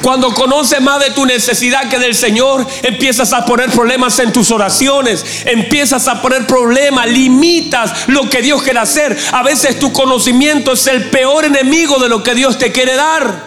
[0.01, 4.51] Cuando conoces más de tu necesidad que del Señor, empiezas a poner problemas en tus
[4.51, 9.18] oraciones, empiezas a poner problemas, limitas lo que Dios quiere hacer.
[9.32, 13.45] A veces tu conocimiento es el peor enemigo de lo que Dios te quiere dar.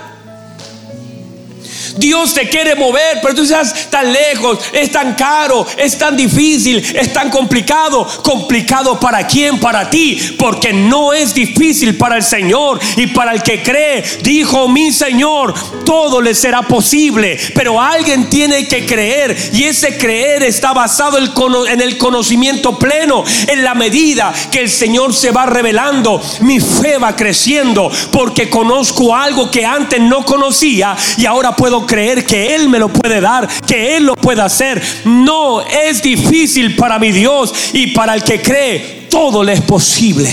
[1.99, 6.79] Dios te quiere mover, pero tú estás tan lejos, es tan caro, es tan difícil,
[6.79, 8.07] es tan complicado.
[8.23, 9.59] ¿Complicado para quién?
[9.59, 14.03] Para ti, porque no es difícil para el Señor y para el que cree.
[14.23, 20.43] Dijo mi Señor, todo le será posible, pero alguien tiene que creer y ese creer
[20.43, 26.21] está basado en el conocimiento pleno, en la medida que el Señor se va revelando,
[26.41, 32.24] mi fe va creciendo porque conozco algo que antes no conocía y ahora puedo creer
[32.24, 34.80] que Él me lo puede dar, que Él lo puede hacer.
[35.05, 40.30] No es difícil para mi Dios y para el que cree, todo le es posible.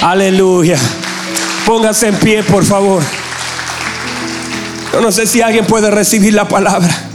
[0.00, 0.78] Aleluya.
[1.66, 3.02] Póngase en pie, por favor.
[4.94, 7.08] Yo no sé si alguien puede recibir la palabra.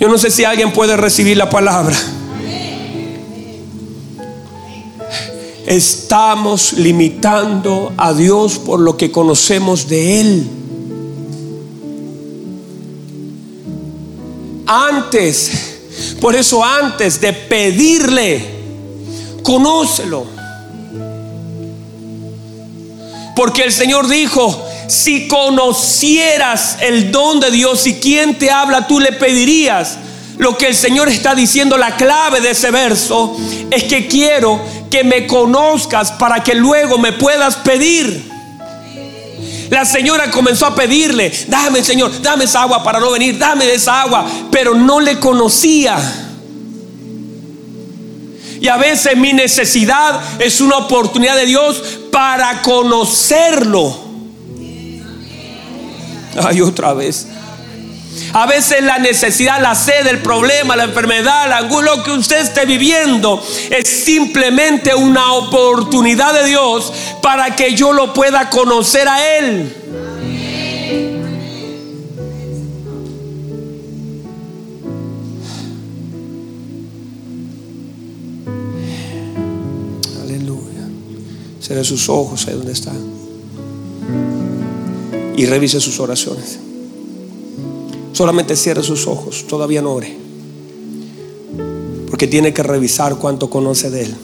[0.00, 1.96] Yo no sé si alguien puede recibir la palabra.
[5.66, 10.63] Estamos limitando a Dios por lo que conocemos de Él.
[14.66, 15.50] Antes,
[16.20, 18.44] por eso antes de pedirle,
[19.42, 20.26] conócelo.
[23.36, 29.00] Porque el Señor dijo, si conocieras el don de Dios y quien te habla, tú
[29.00, 29.98] le pedirías.
[30.38, 33.36] Lo que el Señor está diciendo, la clave de ese verso,
[33.70, 34.60] es que quiero
[34.90, 38.33] que me conozcas para que luego me puedas pedir.
[39.70, 44.02] La señora comenzó a pedirle, dame Señor, dame esa agua para no venir, dame esa
[44.02, 45.96] agua, pero no le conocía.
[48.60, 54.04] Y a veces mi necesidad es una oportunidad de Dios para conocerlo.
[56.42, 57.26] Ay, otra vez.
[58.32, 62.40] A veces la necesidad, la sed, el problema, la enfermedad, la angustia, lo que usted
[62.40, 66.92] esté viviendo es simplemente una oportunidad de Dios
[67.22, 69.74] para que yo lo pueda conocer a Él.
[80.22, 80.88] Aleluya.
[81.60, 82.92] Cierre sus ojos ahí donde está
[85.36, 86.58] y revise sus oraciones.
[88.14, 90.16] Solamente cierre sus ojos, todavía no ore.
[92.08, 94.14] Porque tiene que revisar cuánto conoce de Él.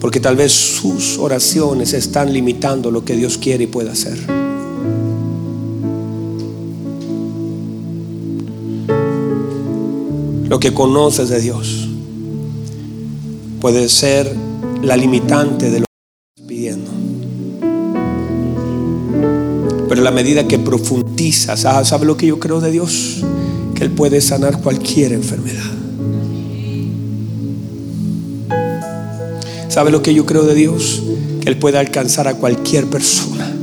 [0.00, 4.16] Porque tal vez sus oraciones están limitando lo que Dios quiere y puede hacer.
[10.48, 11.88] Lo que conoces de Dios
[13.60, 14.32] puede ser
[14.82, 15.91] la limitante de lo
[19.92, 23.18] Pero a la medida que profundizas, ah, ¿sabe lo que yo creo de Dios?
[23.74, 25.70] Que Él puede sanar cualquier enfermedad.
[29.68, 31.02] ¿Sabe lo que yo creo de Dios?
[31.42, 33.54] Que Él puede alcanzar a cualquier persona.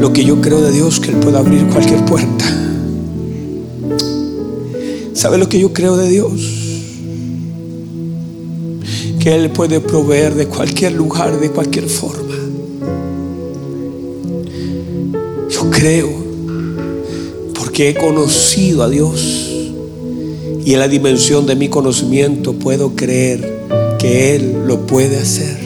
[0.00, 2.46] Lo que yo creo de Dios, que Él puede abrir cualquier puerta.
[5.12, 6.40] ¿Sabe lo que yo creo de Dios?
[9.20, 12.31] Que Él puede proveer de cualquier lugar, de cualquier forma.
[15.72, 16.10] Creo
[17.54, 19.48] porque he conocido a Dios
[20.64, 23.66] y en la dimensión de mi conocimiento puedo creer
[23.98, 25.60] que Él lo puede hacer.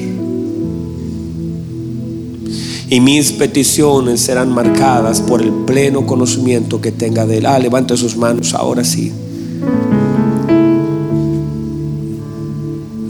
[2.88, 7.46] Y mis peticiones serán marcadas por el pleno conocimiento que tenga de Él.
[7.46, 9.12] Ah, levante sus manos ahora sí.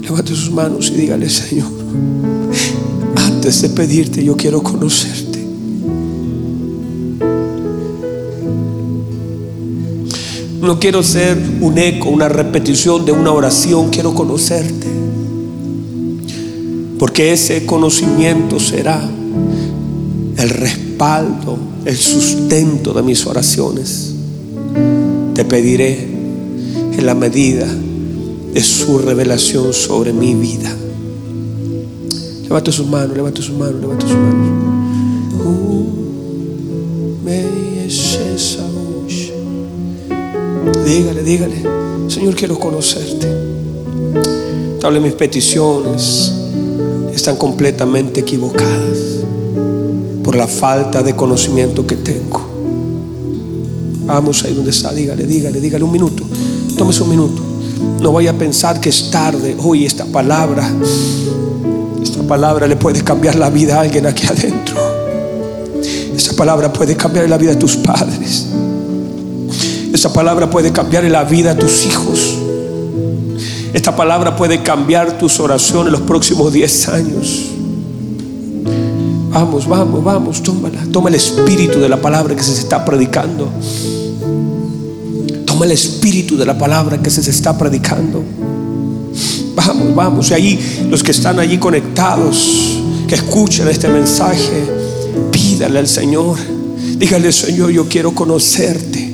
[0.01, 1.67] Levante sus manos y dígale, Señor,
[3.15, 5.26] antes de pedirte yo quiero conocer
[10.67, 13.89] No quiero ser un eco, una repetición de una oración.
[13.89, 14.87] Quiero conocerte.
[16.99, 19.09] Porque ese conocimiento será
[20.37, 24.13] el respaldo, el sustento de mis oraciones.
[25.33, 26.05] Te pediré
[26.97, 27.65] en la medida
[28.53, 30.75] de su revelación sobre mi vida.
[32.43, 34.67] Levante sus manos, levante sus manos, levante sus manos.
[40.87, 41.55] Dígale, dígale,
[42.07, 43.27] Señor, quiero conocerte.
[44.79, 46.31] Tal mis peticiones
[47.13, 48.97] están completamente equivocadas
[50.23, 52.41] por la falta de conocimiento que tengo.
[54.05, 56.23] Vamos ahí donde está, dígale, dígale, dígale un minuto.
[56.77, 57.41] Tómese un minuto.
[58.01, 59.57] No vaya a pensar que es tarde.
[59.61, 60.73] Hoy esta palabra,
[62.01, 64.77] esta palabra le puede cambiar la vida a alguien aquí adentro.
[66.15, 68.47] Esta palabra puede cambiar la vida de tus padres.
[69.97, 72.35] Esa palabra puede cambiar la vida de tus hijos.
[73.73, 77.45] Esta palabra puede cambiar tus oraciones los próximos 10 años.
[79.31, 80.83] Vamos, vamos, vamos, tómala.
[80.91, 83.49] Toma el espíritu de la palabra que se está predicando.
[85.47, 88.21] Toma el espíritu de la palabra que se está predicando.
[89.55, 90.29] Vamos, vamos.
[90.29, 94.63] Y ahí los que están allí conectados, que escuchen este mensaje,
[95.31, 96.37] pídale al Señor.
[96.99, 99.06] Dígale, Señor, yo quiero conocerte.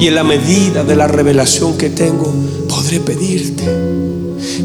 [0.00, 2.32] Y en la medida de la revelación que tengo,
[2.66, 3.64] podré pedirte.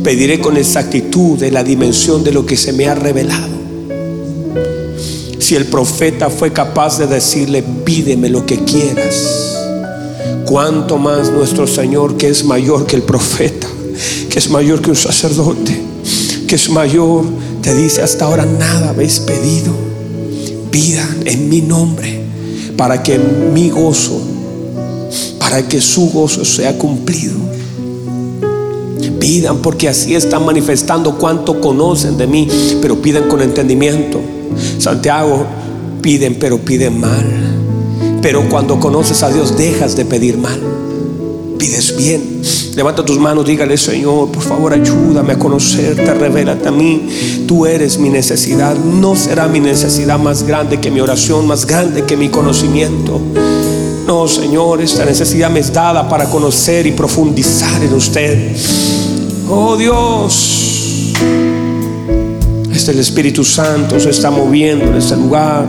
[0.01, 3.53] Pediré con exactitud de la dimensión de lo que se me ha revelado.
[5.39, 9.55] si el profeta fue capaz de decirle, pídeme lo que quieras,
[10.43, 13.67] cuánto más nuestro Señor que es mayor que el profeta,
[14.29, 15.79] que es mayor que un sacerdote,
[16.47, 17.25] que es mayor,
[17.61, 19.71] te dice, hasta ahora nada habéis pedido,
[20.71, 22.21] pidan en mi nombre,
[22.75, 24.34] para que mi gozo,
[25.46, 27.36] para que su gozo sea cumplido.
[29.20, 32.48] Pidan porque así están manifestando cuánto conocen de mí,
[32.82, 34.20] pero pidan con entendimiento.
[34.80, 35.46] Santiago,
[36.02, 37.24] piden, pero piden mal.
[38.24, 40.60] Pero cuando conoces a Dios, dejas de pedir mal.
[41.60, 42.41] Pides bien.
[42.76, 47.08] Levanta tus manos, dígale, Señor, por favor, ayúdame a conocerte, revélate a mí.
[47.48, 48.76] Tú eres mi necesidad.
[48.76, 53.22] No será mi necesidad más grande que mi oración, más grande que mi conocimiento.
[54.06, 58.56] No, Señor, esta necesidad me es dada para conocer y profundizar en usted.
[59.49, 61.14] Oh Dios,
[62.72, 65.66] este el Espíritu Santo se está moviendo en este lugar.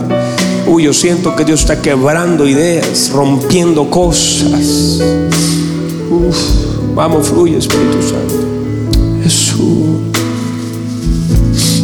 [0.67, 4.99] Uy, yo siento que Dios está quebrando ideas, rompiendo cosas.
[6.93, 8.35] vamos, fluye Espíritu Santo.
[9.23, 9.97] Jesús.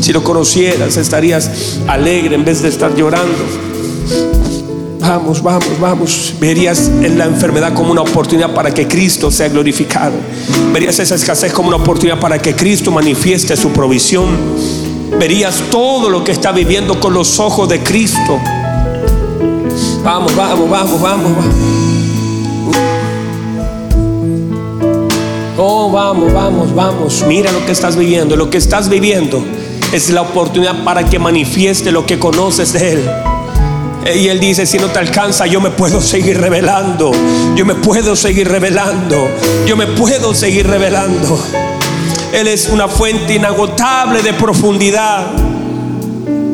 [0.02, 3.73] Si lo conocieras, estarías alegre en vez de estar llorando.
[5.04, 6.34] Vamos, vamos, vamos.
[6.40, 10.14] Verías en la enfermedad como una oportunidad para que Cristo sea glorificado.
[10.72, 14.30] Verías esa escasez como una oportunidad para que Cristo manifieste su provisión.
[15.20, 18.40] Verías todo lo que está viviendo con los ojos de Cristo.
[20.06, 21.56] Vamos, vamos, vamos, vamos, vamos.
[25.58, 27.26] Oh, vamos, vamos, vamos.
[27.28, 28.38] Mira lo que estás viviendo.
[28.38, 29.44] Lo que estás viviendo
[29.92, 33.33] es la oportunidad para que manifieste lo que conoces de Él.
[34.16, 37.12] Y él dice, si no te alcanza, yo me puedo seguir revelando.
[37.56, 39.30] Yo me puedo seguir revelando.
[39.66, 41.40] Yo me puedo seguir revelando.
[42.34, 45.28] Él es una fuente inagotable de profundidad.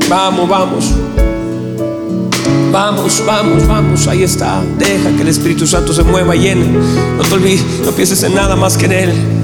[0.10, 0.86] Vamos, vamos.
[2.72, 4.08] Vamos, vamos, vamos.
[4.08, 4.62] Ahí está.
[4.78, 6.66] Deja que el Espíritu Santo se mueva, llene.
[7.18, 9.39] No te olvides, no pienses en nada más que en Él.